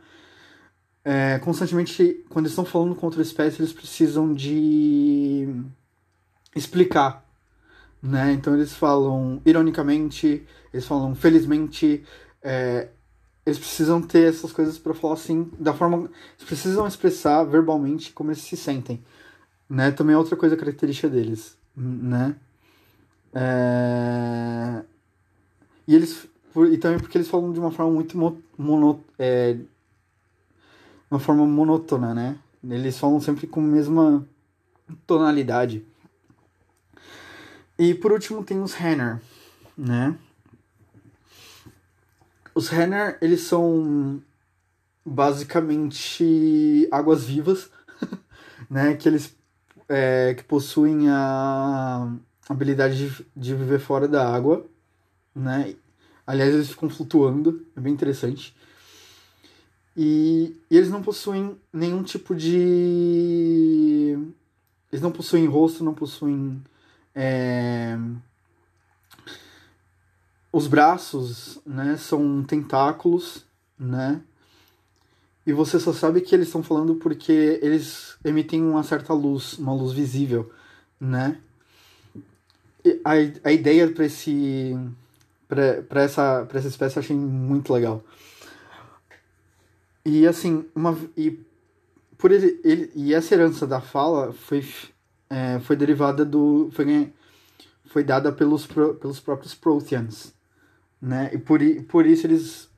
[1.06, 5.48] é, constantemente, quando estão falando com outra espécie, eles precisam de
[6.56, 7.24] explicar
[8.04, 8.34] né?
[8.34, 12.04] Então eles falam ironicamente, eles falam felizmente,
[12.42, 12.90] é,
[13.46, 15.98] eles precisam ter essas coisas para falar assim, da forma.
[15.98, 19.04] Eles precisam expressar verbalmente como eles se sentem.
[19.70, 19.92] Né?
[19.92, 21.58] Também é outra coisa característica deles.
[21.76, 22.36] Né?
[23.34, 24.84] É...
[25.88, 26.28] E eles.
[26.72, 28.18] E também porque eles falam de uma forma muito
[28.58, 29.58] mono, é...
[31.10, 32.38] uma forma monótona, né?
[32.64, 34.26] Eles falam sempre com a mesma
[35.06, 35.86] tonalidade.
[37.78, 39.20] E por último tem os Henner,
[39.76, 40.16] né?
[42.56, 44.22] Os Renner, eles são
[45.06, 47.70] basicamente águas vivas,
[48.70, 48.96] né?
[48.96, 49.36] Que eles
[49.90, 52.12] é, que possuem a
[52.48, 54.66] habilidade de, de viver fora da água,
[55.36, 55.76] né?
[56.26, 58.56] Aliás, eles ficam flutuando, é bem interessante.
[59.96, 64.18] E, e, eles não possuem nenhum tipo de.
[64.92, 66.62] Eles não possuem rosto, não possuem.
[67.14, 67.98] É,
[70.54, 73.44] os braços, né, são tentáculos,
[73.78, 74.22] né?
[75.46, 79.74] E você só sabe que eles estão falando porque eles emitem uma certa luz, uma
[79.74, 80.50] luz visível,
[81.00, 81.42] né?
[82.86, 83.14] E a,
[83.50, 84.78] a ideia para esse
[85.48, 88.04] para essa para essa espécie eu achei muito legal.
[90.06, 91.40] E assim, uma e
[92.18, 94.66] por ele, ele e essa herança da fala foi
[95.30, 97.12] é, foi derivada do foi
[97.86, 100.34] foi dada pelos pelos próprios Protheans,
[101.04, 101.30] né?
[101.34, 102.70] E por, por isso eles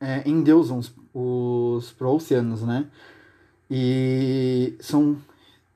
[0.00, 2.86] é, endeusam os, os Protheanos, né?
[3.70, 5.18] E são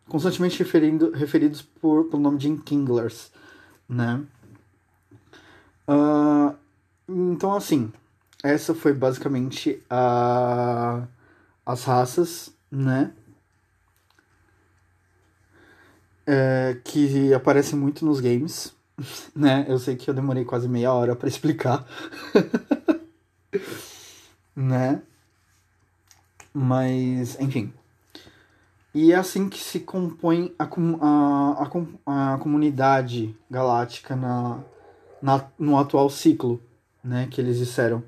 [0.08, 3.30] constantemente referindo, referidos por, pelo nome de Inkinglers,
[3.86, 4.24] né?
[5.86, 6.56] Uh,
[7.06, 7.92] então, assim,
[8.42, 11.06] essa foi basicamente a,
[11.64, 13.12] as raças, né?
[16.26, 18.74] É, que aparecem muito nos games,
[19.34, 19.64] né?
[19.68, 21.86] Eu sei que eu demorei quase meia hora para explicar,
[24.54, 25.02] né?
[26.52, 27.72] Mas, enfim.
[28.94, 31.70] E é assim que se compõe a, a,
[32.06, 34.58] a, a comunidade galáctica na,
[35.22, 36.60] na, no atual ciclo,
[37.04, 37.28] né?
[37.30, 38.02] Que eles disseram.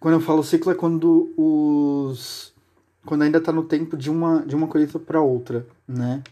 [0.00, 2.56] Quando eu falo ciclo é quando os
[3.04, 6.22] quando ainda está no tempo de uma de uma colheita para outra, né?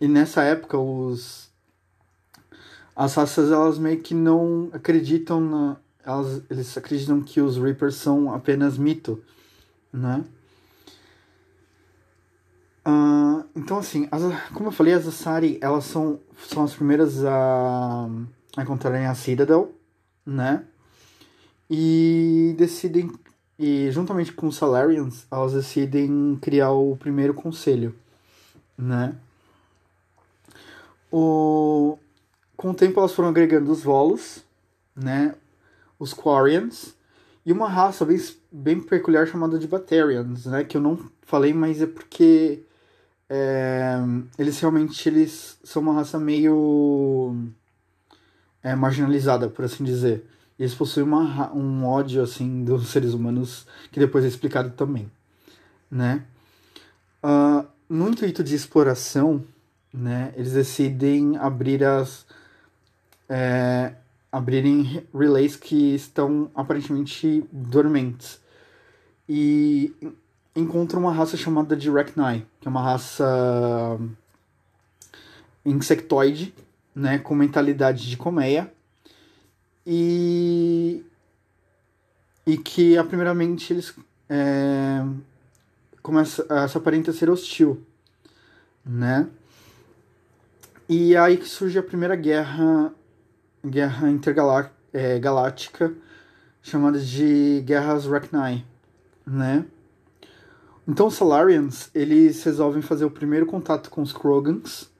[0.00, 1.51] E nessa época os
[2.94, 8.32] as raças elas meio que não acreditam na elas eles acreditam que os Reapers são
[8.34, 9.22] apenas mito,
[9.92, 10.24] né?
[12.84, 14.22] Uh, então assim, as,
[14.52, 16.18] como eu falei, as Asari elas são
[16.48, 18.08] são as primeiras a,
[18.56, 19.72] a encontrarem a Citadel,
[20.26, 20.64] né?
[21.70, 23.12] E decidem
[23.58, 27.94] e juntamente com os Salarians, elas decidem criar o primeiro conselho,
[28.76, 29.14] né?
[31.12, 31.98] O
[32.62, 34.44] com o tempo elas foram agregando os Volos,
[34.94, 35.34] né,
[35.98, 36.94] os Quarians
[37.44, 38.16] e uma raça bem,
[38.52, 42.62] bem peculiar chamada de Batarians, né, que eu não falei, mas é porque
[43.28, 43.96] é,
[44.38, 47.34] eles realmente eles são uma raça meio
[48.62, 50.24] é, marginalizada, por assim dizer.
[50.56, 55.10] E eles possuem uma, um ódio assim dos seres humanos que depois é explicado também,
[55.90, 56.22] né?
[57.24, 59.42] Uh, no intuito de exploração,
[59.92, 62.24] né, eles decidem abrir as
[63.28, 63.94] é,
[64.30, 68.40] abrirem relays que estão aparentemente dormentes.
[69.28, 69.94] E
[70.54, 73.98] encontram uma raça chamada de Rachni, que é uma raça
[75.64, 76.54] insectoide,
[76.94, 78.72] né, com mentalidade de colmeia.
[79.86, 81.04] E,
[82.46, 83.94] e que, primeiramente, eles
[84.28, 85.04] é,
[86.02, 87.82] começa, essa aparenta ser hostil,
[88.84, 89.28] né?
[90.88, 92.92] E é aí que surge a primeira guerra
[93.64, 95.90] guerra intergaláctica é,
[96.62, 98.64] chamada de Guerras Rachni,
[99.26, 99.64] né?
[100.86, 104.90] Então os Salarians, eles resolvem fazer o primeiro contato com os Krogans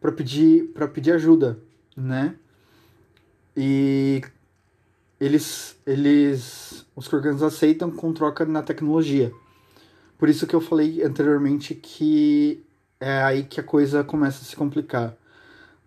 [0.00, 1.58] para pedir para pedir ajuda,
[1.96, 2.36] né?
[3.56, 4.22] E
[5.20, 9.32] eles eles os Krogans aceitam com troca na tecnologia.
[10.16, 12.64] Por isso que eu falei anteriormente que
[13.00, 15.16] é aí que a coisa começa a se complicar,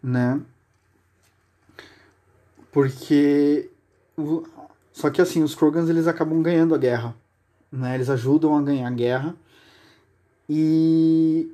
[0.03, 0.41] né?
[2.76, 3.69] Porque.
[4.91, 7.15] Só que assim, os Krogans eles acabam ganhando a guerra.
[7.71, 7.95] Né?
[7.95, 9.34] Eles ajudam a ganhar a guerra.
[10.49, 11.49] E,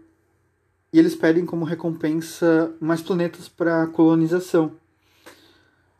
[0.92, 4.72] e eles pedem como recompensa mais planetas para colonização.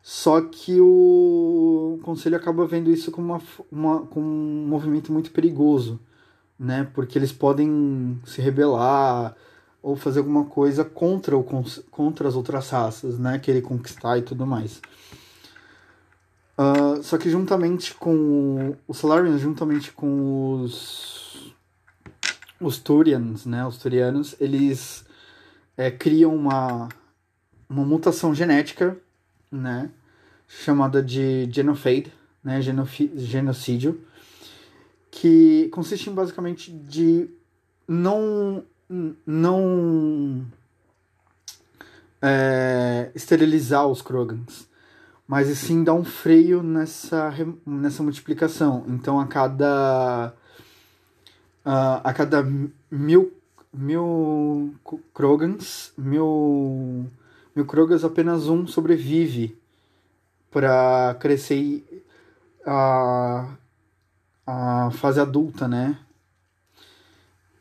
[0.02, 6.00] Só que o conselho acaba vendo isso como, uma, uma, como um movimento muito perigoso,
[6.58, 6.90] né?
[6.92, 9.36] Porque eles podem se rebelar,
[9.82, 11.44] ou fazer alguma coisa contra, o,
[11.90, 13.38] contra as outras raças, né?
[13.38, 14.80] Querer conquistar e tudo mais.
[16.56, 21.22] Uh, só que juntamente com os Salarians, juntamente com os
[22.62, 25.04] os Turians, né, os Turianos, eles
[25.76, 26.88] é, criam uma,
[27.68, 28.96] uma mutação genética,
[29.50, 29.90] né,
[30.46, 32.12] chamada de genocide,
[32.42, 34.00] né, genocídio,
[35.10, 37.28] que consiste em basicamente de
[37.86, 38.64] não
[39.26, 40.46] não
[42.20, 44.68] é, esterilizar os Krogans,
[45.26, 47.32] mas sim dar um freio nessa,
[47.66, 48.84] nessa multiplicação.
[48.88, 50.34] Então a cada
[51.64, 52.46] uh, a cada
[52.90, 53.32] mil
[53.72, 54.74] mil
[55.14, 57.06] Krogans, mil,
[57.56, 59.56] mil Krogans apenas um sobrevive
[60.50, 62.04] para crescer
[62.66, 63.54] a,
[64.46, 65.98] a fase adulta, né?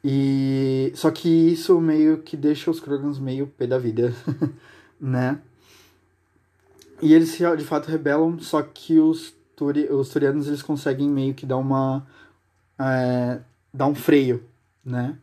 [0.04, 4.14] E só que isso meio que deixa os Krogans meio pé da vida,
[5.00, 5.40] né?
[7.02, 11.46] E eles de fato rebelam, só que os, turi, os turianos eles conseguem meio que
[11.46, 12.06] dar uma
[12.80, 13.40] é,
[13.74, 14.44] dar um freio,
[14.84, 15.16] né?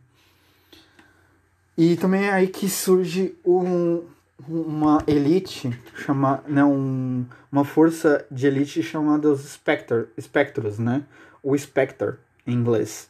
[1.77, 4.03] E também é aí que surge um,
[4.47, 11.03] uma elite chama, né, um, uma força de elite chamada os Spectre, Spectros, né?
[11.43, 12.15] O Spectre
[12.47, 13.09] em inglês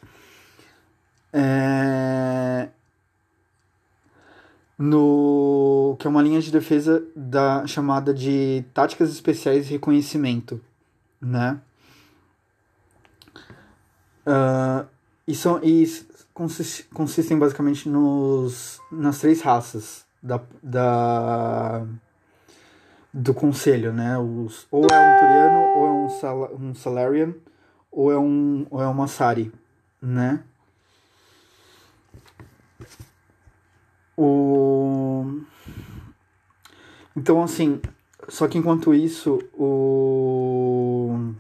[1.34, 2.69] é,
[4.77, 10.61] no que é uma linha de defesa da chamada de táticas especiais de reconhecimento,
[11.21, 11.59] né?
[14.25, 14.88] Uh,
[15.27, 15.86] e, são, e
[16.34, 21.86] consist, consistem basicamente nos, nas três raças da, da,
[23.13, 24.17] do conselho, né?
[24.17, 27.34] Os, ou é um Turiano, ou é um, Sal, um Salarian,
[27.91, 29.51] ou é um, ou é uma Sari,
[30.01, 30.43] né?
[34.22, 35.39] O...
[37.15, 37.80] Então, assim,
[38.28, 41.32] só que enquanto isso, o...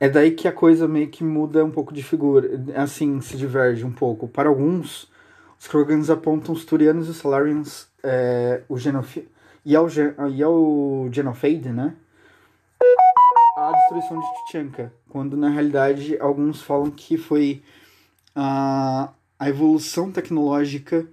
[0.00, 3.84] É daí que a coisa meio que muda um pouco de figura, assim, se diverge
[3.84, 4.26] um pouco.
[4.26, 5.08] Para alguns,
[5.56, 9.24] os Krogans apontam os Turianos e os Salarians, é, o Genof...
[9.64, 9.86] e, ao,
[10.32, 11.94] e ao Genofade, né?
[13.56, 17.62] A destruição de Tchanka, quando na realidade alguns falam que foi
[18.34, 21.06] a a evolução tecnológica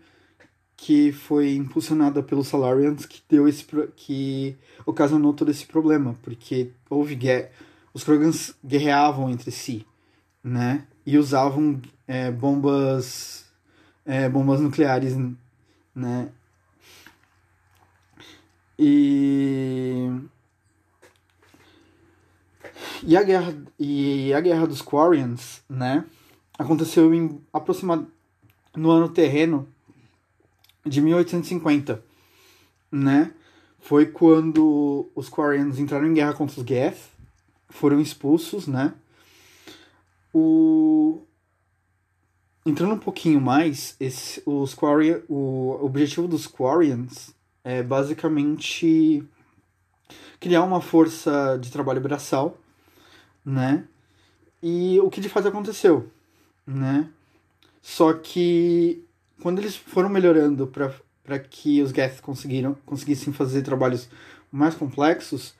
[0.78, 3.64] que foi impulsionada pelos Salarians que deu esse
[3.96, 7.50] que ocasionou todo esse problema, porque houve guerra,
[7.94, 9.86] os Krogans guerreavam entre si,
[10.44, 10.88] né?
[11.06, 13.46] E usavam é, bombas
[14.06, 15.16] é, bombas nucleares,
[15.94, 16.30] né?
[18.80, 20.10] E
[23.04, 26.06] e a guerra e a guerra dos Quarians, né?
[26.62, 28.12] Aconteceu em aproximadamente
[28.76, 29.68] no ano terreno
[30.86, 32.04] de 1850,
[32.92, 33.34] né?
[33.80, 36.98] Foi quando os Quarians entraram em guerra contra os Geth,
[37.70, 38.94] foram expulsos, né?
[40.34, 41.22] O
[42.66, 47.34] entrando um pouquinho mais, esse, os Quarian, o objetivo dos Quarians
[47.64, 49.24] é basicamente
[50.40, 52.58] criar uma força de trabalho braçal,
[53.44, 53.84] né?
[54.62, 56.08] E o que de fato aconteceu?
[56.66, 57.10] Né?
[57.82, 59.04] Só que
[59.42, 64.08] quando eles foram melhorando para que os Geth conseguiram conseguissem fazer trabalhos
[64.52, 65.56] mais complexos,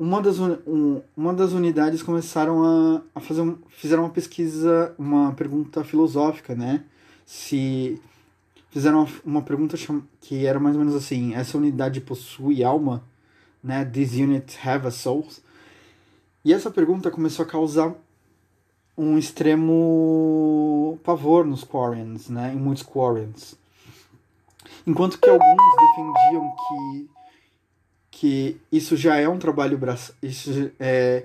[0.00, 5.32] uma das, um, uma das unidades começaram a, a fazer um, fizeram uma pesquisa, uma
[5.34, 6.84] pergunta filosófica, né?
[7.26, 8.00] Se
[8.70, 9.76] fizeram uma, uma pergunta
[10.22, 13.04] que era mais ou menos assim: essa unidade possui alma,
[13.62, 13.84] né?
[13.84, 15.28] These units have a soul.
[16.42, 17.94] E essa pergunta começou a causar
[19.00, 22.52] um extremo pavor nos Quarians, né?
[22.52, 23.56] Em muitos Quarians.
[24.86, 27.10] Enquanto que alguns defendiam que
[28.12, 29.80] que isso já é um trabalho
[30.22, 31.24] isso é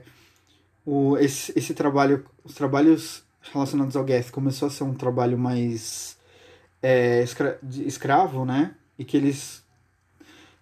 [0.85, 6.17] o esse, esse trabalho os trabalhos relacionados ao Geth começou a ser um trabalho mais
[6.81, 8.73] é, escra escravo, né?
[8.97, 9.61] E que eles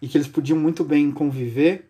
[0.01, 1.87] e que eles podiam muito bem conviver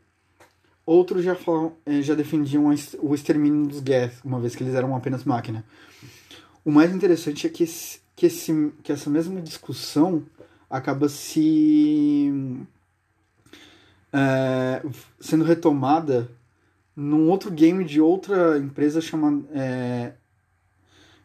[0.85, 2.65] Outros já, falam, eh, já defendiam
[3.01, 5.63] o extermínio dos Geth, uma vez que eles eram apenas máquina.
[6.65, 10.23] O mais interessante é que, esse, que, esse, que essa mesma discussão
[10.69, 12.31] acaba se
[14.11, 14.81] é,
[15.19, 16.29] sendo retomada
[16.95, 20.13] num outro game de outra empresa chamada é,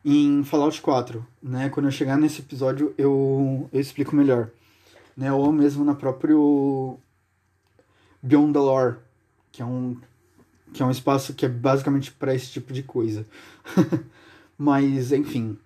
[0.04, 1.68] em Fallout 4, né?
[1.68, 4.50] Quando eu chegar nesse episódio eu, eu explico melhor,
[5.16, 5.32] né?
[5.32, 6.98] Ou mesmo na próprio
[8.22, 8.96] Beyond the Lore,
[9.58, 9.96] que é um
[10.72, 13.26] que é um espaço que é basicamente para esse tipo de coisa.
[14.56, 15.58] Mas, enfim.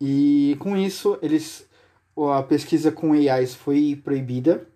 [0.00, 1.68] E com isso, eles
[2.16, 4.66] a pesquisa com AIs foi proibida.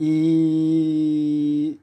[0.00, 1.78] E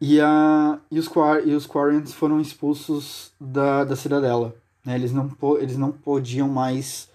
[0.00, 1.08] e, a, e, os,
[1.46, 4.54] e os Quarrens foram expulsos da, da cidadela.
[4.84, 4.96] Né?
[4.96, 7.08] Eles, não, eles não podiam mais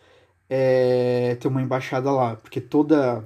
[0.49, 3.23] é, ter uma embaixada lá, porque toda.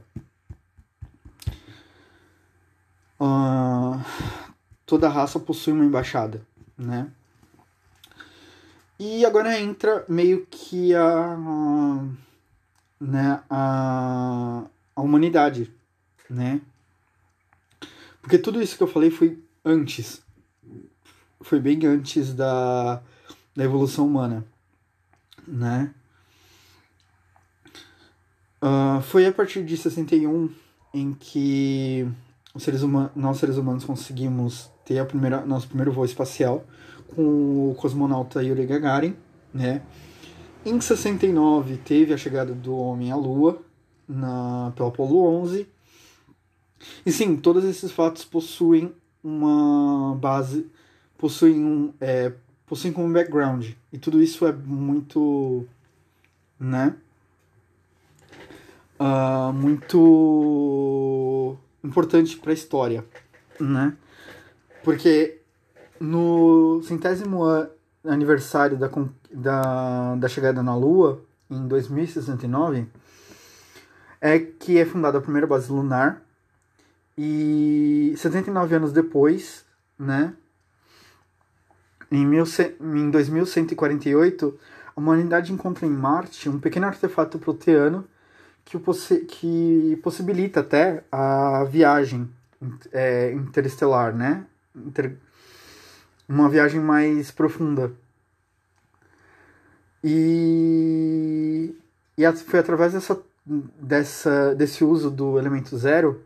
[4.91, 6.45] Toda raça possui uma embaixada,
[6.77, 7.09] né?
[8.99, 12.05] E agora entra meio que a, a
[12.99, 15.73] né, a, a humanidade,
[16.29, 16.59] né?
[18.21, 20.21] Porque tudo isso que eu falei foi antes.
[21.39, 23.01] Foi bem antes da,
[23.55, 24.45] da evolução humana,
[25.47, 25.93] né?
[28.61, 30.53] Uh, foi a partir de 61
[30.93, 32.05] em que
[32.53, 36.65] os seres humanos, nós seres humanos conseguimos ter a primeira, nosso primeiro voo espacial
[37.15, 39.15] com o cosmonauta Yuri Gagarin,
[39.53, 39.81] né?
[40.65, 43.61] Em 69 teve a chegada do homem à Lua
[44.07, 45.67] na pelo Apollo 11.
[47.05, 50.67] E sim, todos esses fatos possuem uma base,
[51.17, 52.31] possuem um, é,
[52.65, 53.69] possuem como background.
[53.91, 55.65] E tudo isso é muito,
[56.59, 56.95] né?
[58.99, 63.03] Uh, muito importante para a história,
[63.59, 63.95] né?
[64.83, 65.39] Porque
[65.99, 67.43] no centésimo
[68.03, 68.89] aniversário da,
[69.31, 72.87] da, da chegada na Lua, em 2069,
[74.19, 76.21] é que é fundada a primeira base lunar
[77.17, 79.65] e 79 anos depois,
[79.97, 80.33] né,
[82.11, 82.45] em, mil,
[82.79, 84.59] em 2148,
[84.95, 88.05] a humanidade encontra em Marte um pequeno artefato proteano
[88.65, 92.29] que, possi que possibilita até a viagem
[92.91, 94.45] é, interestelar, né?
[96.27, 97.91] Uma viagem mais profunda.
[100.03, 101.75] E,
[102.17, 106.23] e foi através dessa, dessa, desse uso do elemento zero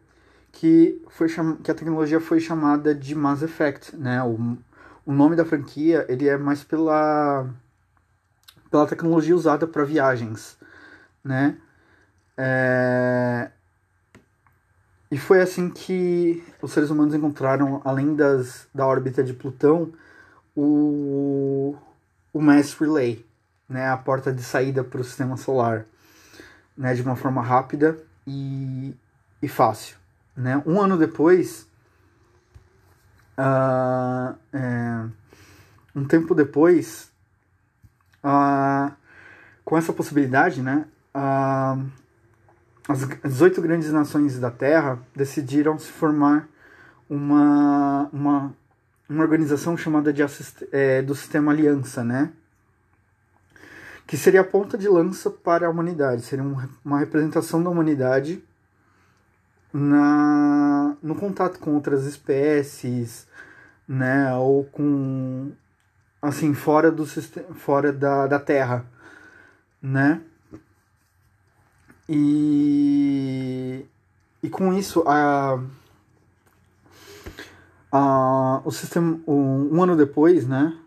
[0.51, 1.57] que, foi cham...
[1.57, 4.23] que a tecnologia foi chamada de Mass Effect, né?
[4.23, 4.57] O,
[5.05, 7.49] o nome da franquia ele é mais pela,
[8.71, 10.57] pela tecnologia usada para viagens,
[11.23, 11.57] né?
[12.37, 13.51] É...
[15.15, 19.93] E foi assim que os seres humanos encontraram, além das, da órbita de Plutão,
[20.53, 21.73] o,
[22.33, 23.25] o Mass Relay,
[23.69, 23.87] né?
[23.87, 25.85] A porta de saída para o sistema solar,
[26.77, 26.93] né?
[26.93, 27.97] De uma forma rápida
[28.27, 28.93] e,
[29.41, 29.95] e fácil.
[30.35, 30.61] Né?
[30.65, 31.65] Um ano depois,
[33.37, 35.05] uh, é,
[35.95, 37.09] um tempo depois,
[38.21, 38.93] uh,
[39.63, 40.85] com essa possibilidade, né,
[41.15, 42.04] uh,
[42.87, 46.47] as 18 grandes nações da Terra decidiram se formar
[47.09, 48.53] uma, uma,
[49.09, 50.21] uma organização chamada de
[50.71, 52.31] é, do Sistema Aliança, né?
[54.05, 56.45] Que seria a ponta de lança para a humanidade, seria
[56.83, 58.43] uma representação da humanidade
[59.73, 63.27] na, no contato com outras espécies,
[63.87, 65.51] né, ou com
[66.21, 68.85] assim fora do sistema, fora da, da Terra,
[69.81, 70.21] né?
[72.07, 73.85] E
[74.43, 75.59] e com isso a
[77.91, 80.77] a o sistema um, um ano depois, né,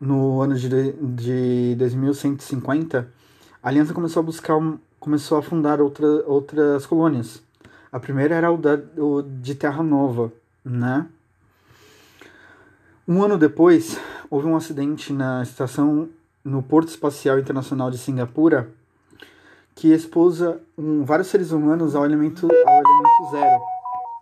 [0.00, 3.08] no ano de, de 2150,
[3.62, 4.58] a Aliança começou a buscar
[4.98, 7.42] começou a fundar outra, outras colônias
[7.92, 10.32] a primeira era o, da, o de Terra Nova,
[10.64, 11.06] né?
[13.06, 13.98] Um ano depois,
[14.30, 16.08] houve um acidente na estação
[16.42, 18.70] no Porto Espacial Internacional de Singapura
[19.74, 20.40] que expôs
[20.76, 23.60] um, vários seres humanos ao elemento, ao elemento zero,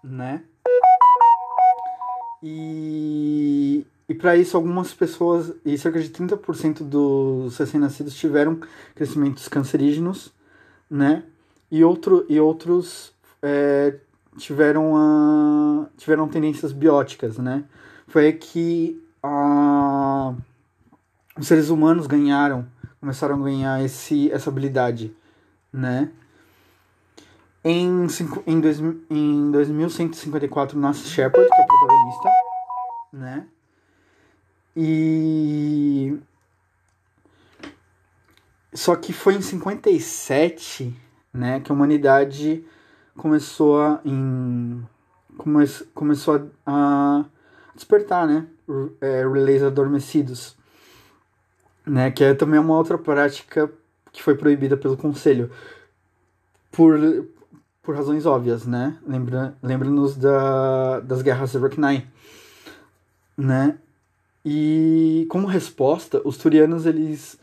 [0.04, 0.42] né?
[2.42, 8.58] E, e para isso, algumas pessoas, e cerca de 30% dos recém-nascidos tiveram
[8.94, 10.32] crescimentos cancerígenos,
[10.90, 11.24] né?
[11.70, 13.96] E, outro, e outros é,
[14.38, 17.64] tiveram, a, tiveram tendências bióticas, né?
[18.08, 20.34] Foi que a,
[21.38, 22.66] os seres humanos ganharam,
[22.98, 25.14] começaram a ganhar esse, essa habilidade,
[25.72, 26.10] né?
[27.62, 28.06] Em,
[28.46, 32.30] em, dois, em 2154 nasce Shepard, que é o protagonista,
[33.12, 33.46] né?
[34.74, 36.18] E.
[38.72, 40.96] Só que foi em 57,
[41.34, 42.64] né, que a humanidade
[43.16, 44.82] começou a, em,
[45.36, 47.24] come, começou a,
[47.74, 48.46] despertar, né?
[49.00, 50.56] É, relays adormecidos,
[51.84, 52.10] né?
[52.10, 53.70] Que é também uma outra prática
[54.12, 55.50] que foi proibida pelo conselho
[56.70, 56.98] por,
[57.82, 58.96] por razões óbvias, né?
[59.06, 62.06] Lembra, lembra-nos da, das guerras Arachnae,
[63.36, 63.78] né?
[64.44, 67.38] E como resposta, os turianos eles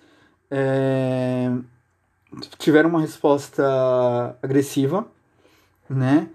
[0.50, 1.52] é,
[2.58, 5.08] tiveram uma resposta agressiva,
[5.90, 6.30] né?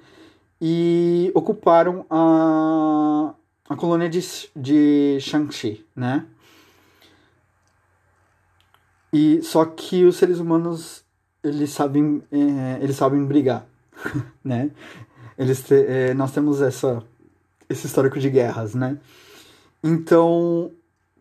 [0.60, 3.34] E ocuparam a,
[3.68, 4.20] a colônia de,
[4.54, 6.26] de Shang-Chi, né?
[9.12, 11.04] E só que os seres humanos
[11.42, 13.66] eles sabem é, eles sabem brigar,
[14.42, 14.70] né?
[15.36, 17.02] Eles te, é, nós temos essa
[17.68, 18.98] esse histórico de guerras, né?
[19.82, 20.70] Então,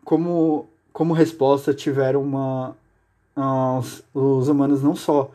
[0.04, 2.76] como como resposta tiveram uma
[3.36, 5.30] uh, os, os humanos não só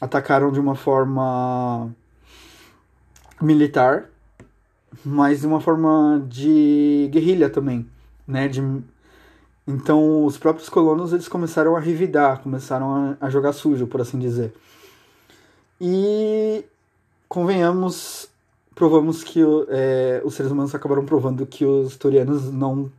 [0.00, 1.90] atacaram de uma forma
[3.40, 4.10] militar,
[5.04, 7.88] mas de uma forma de guerrilha também,
[8.26, 8.48] né?
[8.48, 8.60] De
[9.70, 14.18] então, os próprios colonos eles começaram a revidar, começaram a, a jogar sujo, por assim
[14.18, 14.54] dizer.
[15.78, 16.64] E,
[17.28, 18.30] convenhamos,
[18.74, 22.90] provamos que é, os seres humanos acabaram provando que os turianos não.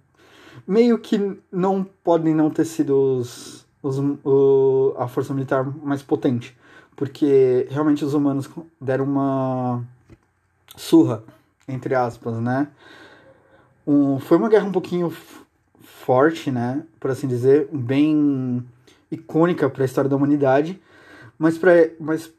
[0.68, 6.56] meio que não podem não ter sido os, os, o, a força militar mais potente.
[6.96, 8.48] Porque realmente os humanos
[8.80, 9.84] deram uma
[10.78, 11.24] surra,
[11.68, 12.68] entre aspas, né?
[13.88, 15.12] Um, foi uma guerra um pouquinho
[16.10, 18.66] forte, né, por assim dizer, bem
[19.12, 20.82] icônica para a história da humanidade,
[21.38, 22.34] mas para mas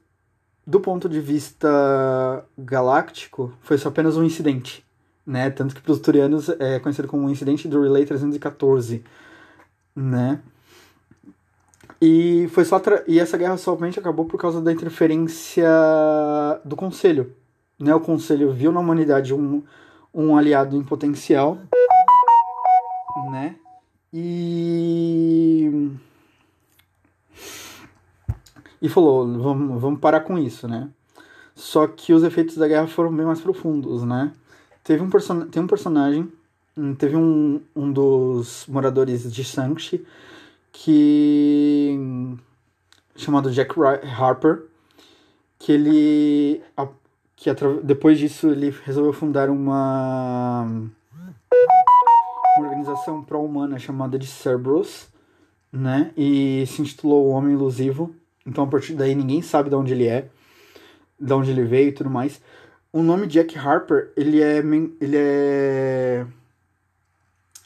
[0.67, 4.85] do ponto de vista galáctico, foi só apenas um incidente,
[5.25, 5.51] né?
[5.51, 9.05] Tanto que para os turianos é conhecido como um incidente do Relay 314,
[9.95, 10.41] né?
[12.03, 15.71] E foi só e essa guerra somente acabou por causa da interferência
[16.65, 17.33] do conselho,
[17.79, 17.95] né?
[17.95, 19.63] O conselho viu na humanidade um,
[20.13, 21.57] um aliado em potencial
[23.31, 23.57] né?
[24.13, 25.91] E
[28.83, 30.89] e falou, vamos, vamos parar com isso, né?
[31.55, 34.33] Só que os efeitos da guerra foram bem mais profundos, né?
[34.83, 36.33] Teve um person tem um personagem,
[36.77, 40.05] hum, teve um, um dos moradores de Sanchi
[40.73, 41.99] que
[43.17, 43.75] chamado Jack
[44.19, 44.65] Harper,
[45.59, 46.63] que ele
[47.37, 47.51] que
[47.83, 50.67] depois disso ele resolveu fundar uma
[52.81, 55.09] organização pró-humana chamada de Cerberus,
[55.73, 56.13] né?
[56.17, 58.15] E se intitulou O Homem Ilusivo.
[58.47, 60.29] Então a partir daí ninguém sabe de onde ele é,
[61.19, 62.41] de onde ele veio e tudo mais.
[62.93, 64.59] O nome Jack Harper, ele é,
[65.01, 66.27] ele é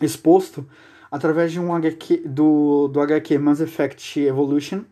[0.00, 0.66] exposto
[1.10, 4.82] através de um HQ, do, do HQ Mass Effect Evolution,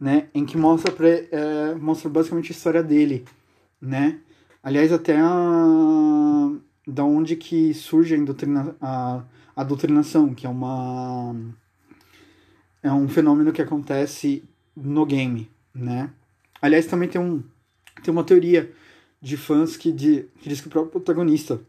[0.00, 0.28] né?
[0.34, 3.24] Em que mostra, é, mostra basicamente a história dele,
[3.80, 4.18] né?
[4.62, 6.50] Aliás, até a
[6.86, 9.22] da onde que surge a, doutrina, a,
[9.56, 11.34] a doutrinação, que é uma
[12.82, 14.44] é um fenômeno que acontece
[14.76, 16.10] no game, né?
[16.60, 17.42] Aliás, também tem um
[18.02, 18.70] tem uma teoria
[19.20, 21.60] de fãs que, de, que diz que o próprio protagonista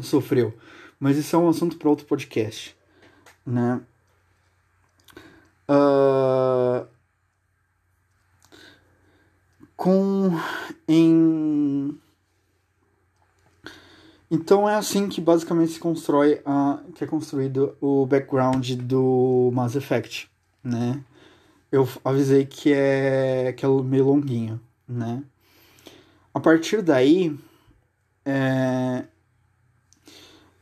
[0.00, 0.54] sofreu,
[1.00, 2.76] mas isso é um assunto para outro podcast,
[3.46, 3.80] né?
[5.68, 6.86] Uh,
[9.74, 10.30] com
[10.86, 11.98] em
[14.34, 19.76] então é assim que basicamente se constrói a, que é construído o background do Mass
[19.76, 20.26] Effect,
[20.64, 21.04] né?
[21.70, 24.58] Eu avisei que é que é meio longuinho,
[24.88, 25.22] né?
[26.32, 27.38] A partir daí
[28.24, 29.04] é,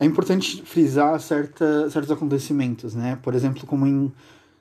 [0.01, 3.21] é importante frisar certa, certos acontecimentos, né?
[3.23, 4.13] Por exemplo, como em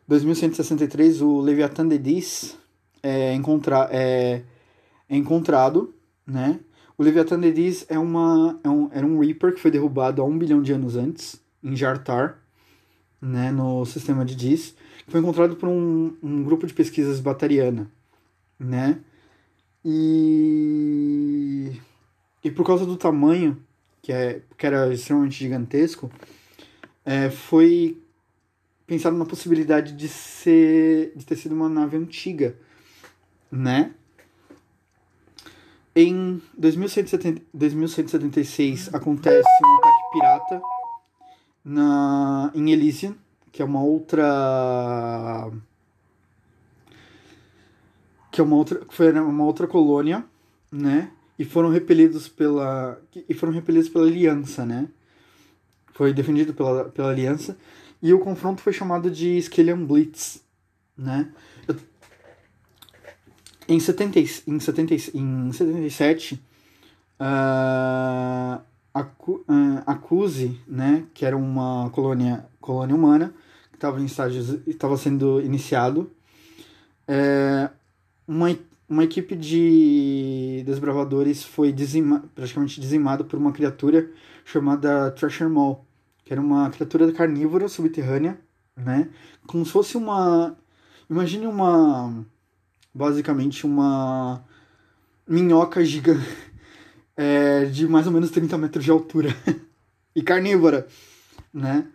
[0.07, 2.55] 2163 o Leviathan de Dis
[3.01, 4.43] é, encontra, é,
[5.09, 5.95] é encontrado,
[6.27, 6.59] né?
[6.99, 10.25] O Leviathan de Dis é uma, é um, era um Reaper que foi derrubado há
[10.25, 12.43] um bilhão de anos antes, em Jartar,
[13.21, 14.75] né, no sistema de que
[15.07, 17.89] foi encontrado por um, um grupo de pesquisas batariana,
[18.59, 18.99] né?
[19.85, 21.71] E,
[22.43, 23.57] e por causa do tamanho,
[24.01, 26.11] que, é, que era extremamente gigantesco,
[27.05, 27.97] é, foi
[28.85, 32.57] pensado na possibilidade de ser de ter sido uma nave antiga,
[33.49, 33.93] né?
[35.95, 40.61] Em 2170, 2176 acontece um ataque pirata
[41.63, 43.15] na, em Elysium,
[43.51, 45.51] que é uma outra
[48.31, 50.23] que é uma outra foi uma outra colônia,
[50.71, 51.11] né?
[51.37, 54.87] E foram repelidos pela e foram repelidos pela aliança, né?
[55.93, 57.57] Foi defendido pela, pela aliança
[58.01, 60.43] e o confronto foi chamado de Skelion Blitz,
[60.97, 61.31] né?
[63.69, 66.43] Em, 70, em, 70, em 77,
[67.19, 68.61] uh,
[68.93, 73.33] Acu, uh, Acuse, né, que era uma colônia, colônia humana,
[73.69, 76.11] que estava em estágios, estava sendo iniciado,
[77.11, 77.71] é,
[78.27, 78.55] uma,
[78.87, 84.11] uma equipe de desbravadores foi dizima, praticamente dizimada por uma criatura
[84.45, 85.83] chamada Treasure Maw,
[86.23, 88.39] que era uma criatura carnívora subterrânea,
[88.77, 89.09] né?
[89.47, 90.55] Como se fosse uma.
[91.09, 92.23] Imagine uma.
[92.93, 94.43] Basicamente uma
[95.27, 96.25] minhoca gigante
[97.15, 99.29] é, de mais ou menos 30 metros de altura
[100.15, 100.87] e carnívora,
[101.53, 101.87] né?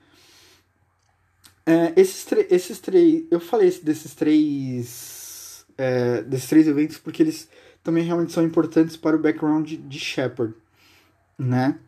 [1.67, 3.25] É, esses, esses três.
[3.31, 5.65] Eu falei desses três.
[5.77, 7.49] É, desses três eventos porque eles
[7.83, 10.55] também realmente são importantes para o background de, Shepard,
[11.39, 11.79] né?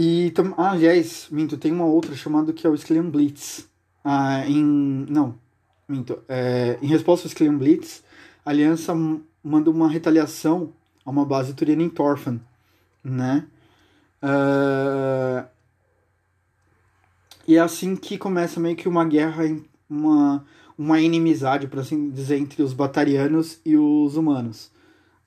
[0.00, 3.68] E, ah, aliás, minto, tem uma outra chamada que é o Skillian Blitz.
[4.04, 4.62] Ah, em,
[5.10, 5.34] não,
[5.88, 6.22] minto.
[6.28, 8.04] É, em resposta ao Skillian Blitz,
[8.44, 8.94] a Aliança
[9.42, 10.72] manda uma retaliação
[11.04, 12.40] a uma base turiana em Torfan,
[13.02, 13.48] né?
[14.22, 15.44] Uh,
[17.44, 19.42] e é assim que começa meio que uma guerra,
[19.90, 20.44] uma,
[20.78, 24.70] uma inimizade, por assim dizer, entre os batarianos e os humanos,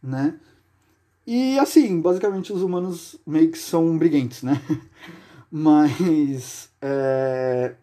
[0.01, 0.39] né?
[1.25, 4.61] E assim, basicamente os humanos meio que são briguentes, né?
[5.51, 6.69] Mas.
[6.81, 7.75] É...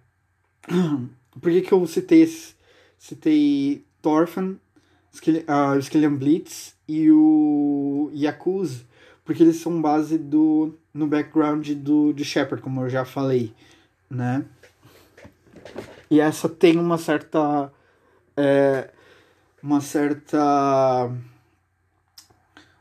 [1.40, 2.54] Por que, que eu citei esse?
[2.98, 8.84] Citei Thorfinn, uh, Skillian Blitz e o Yakuza,
[9.24, 13.52] porque eles são base do no background do de Shepard, como eu já falei,
[14.10, 14.44] né?
[16.10, 17.72] E essa tem uma certa
[18.36, 18.90] é,
[19.62, 21.10] uma certa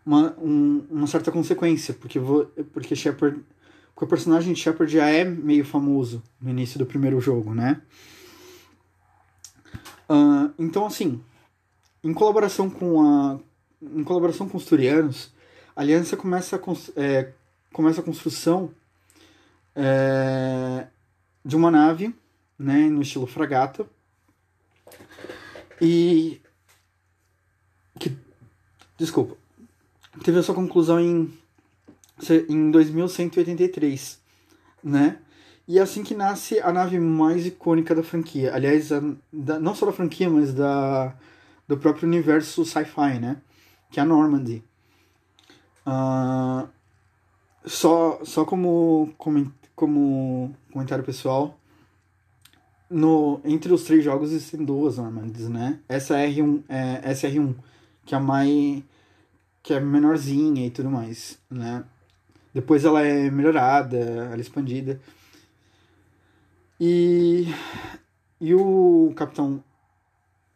[0.07, 3.43] uma, um, uma certa consequência, porque, vou, porque Shepard.
[3.93, 7.81] Porque o personagem de Shepard já é meio famoso no início do primeiro jogo, né?
[10.09, 11.21] Uh, então, assim,
[12.01, 13.39] em colaboração com a.
[13.81, 15.33] Em colaboração com os Turianos,
[15.75, 16.59] a Aliança começa a,
[16.95, 17.33] é,
[17.73, 18.71] começa a construção
[19.75, 20.87] é,
[21.43, 22.15] de uma nave,
[22.57, 23.85] né, no estilo fragata.
[25.81, 26.39] E.
[27.99, 28.15] Que,
[28.97, 29.35] desculpa
[30.23, 31.31] teve a sua conclusão em,
[32.49, 34.19] em 2183,
[34.83, 35.19] né?
[35.67, 38.53] E é assim que nasce a nave mais icônica da franquia.
[38.55, 39.01] Aliás, a,
[39.31, 41.13] da, não só da franquia, mas da,
[41.67, 43.37] do próprio universo sci-fi, né?
[43.91, 44.63] Que é a Normandy.
[45.85, 46.67] Uh,
[47.65, 51.59] só, só como, como, como comentário pessoal,
[52.89, 55.79] no, entre os três jogos existem duas Normandies, né?
[55.89, 57.55] Essa R1, é, SR1,
[58.05, 58.83] que é a mais
[59.67, 61.83] que é menorzinha e tudo mais, né?
[62.53, 64.97] Depois ela é melhorada, ela é expandida.
[66.79, 67.53] E,
[68.39, 69.61] e o capitão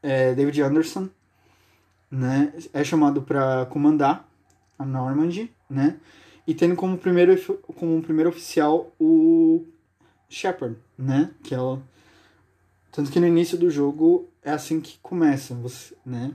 [0.02, 1.10] é, David Anderson,
[2.10, 4.26] né, é chamado para comandar
[4.80, 5.98] a Normandy, né?
[6.48, 7.36] E tendo como primeiro
[7.76, 9.66] como primeiro oficial o
[10.30, 11.32] Shepard, né?
[11.44, 11.82] Que é o,
[12.94, 16.34] tanto que no início do jogo é assim que começa, você, né?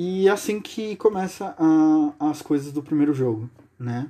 [0.00, 4.08] E é assim que começa a, as coisas do primeiro jogo, né?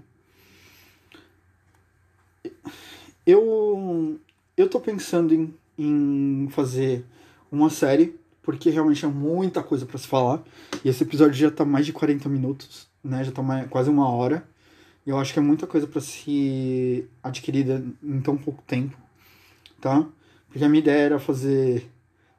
[3.24, 4.20] Eu,
[4.54, 7.06] eu tô pensando em, em fazer
[7.50, 10.42] uma série, porque realmente é muita coisa para se falar.
[10.84, 13.24] E esse episódio já tá mais de 40 minutos, né?
[13.24, 14.46] Já tá mais, quase uma hora.
[15.06, 18.94] E eu acho que é muita coisa para se adquirida em tão pouco tempo,
[19.80, 20.06] tá?
[20.50, 21.90] Porque a minha ideia era fazer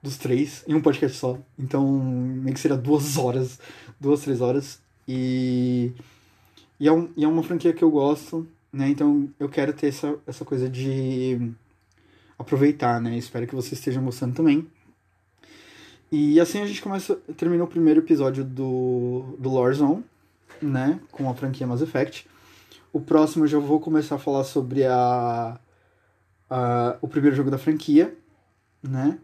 [0.02, 1.38] dos três em um podcast só.
[1.58, 3.60] Então, meio que seria duas horas,
[4.00, 4.82] duas, três horas.
[5.08, 5.92] E,
[6.80, 8.90] e, é, um, e é uma franquia que eu gosto, né?
[8.90, 11.52] Então, eu quero ter essa, essa coisa de
[12.38, 13.18] aproveitar, né?
[13.18, 14.68] Espero que vocês estejam gostando também.
[16.12, 20.04] E assim a gente começa, termina o primeiro episódio do, do Zone,
[20.62, 21.00] né?
[21.12, 22.28] Com a franquia Mass Effect.
[22.92, 25.60] O próximo eu já vou começar a falar sobre a,
[26.50, 28.16] a o primeiro jogo da franquia,
[28.82, 29.20] né?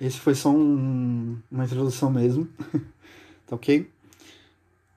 [0.00, 2.48] Esse foi só um, uma introdução mesmo.
[3.46, 3.90] tá ok?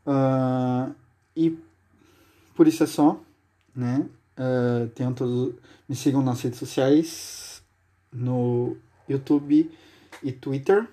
[0.06, 0.96] Uh,
[1.36, 1.58] e
[2.56, 3.20] por isso é só,
[3.76, 4.08] né?
[4.38, 5.56] Uh, tenham todos,
[5.90, 7.62] me sigam nas redes sociais,
[8.12, 8.78] no
[9.10, 9.70] YouTube
[10.24, 10.88] e Twitter,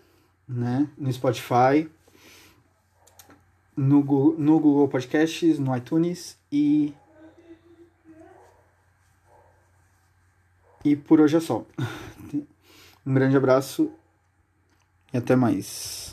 [0.49, 0.89] né?
[0.99, 1.89] No Spotify,
[3.77, 6.93] no Google, no Google Podcasts, no iTunes e
[10.85, 11.65] e por hoje é só.
[13.07, 13.91] Um grande abraço
[15.13, 16.10] e até mais.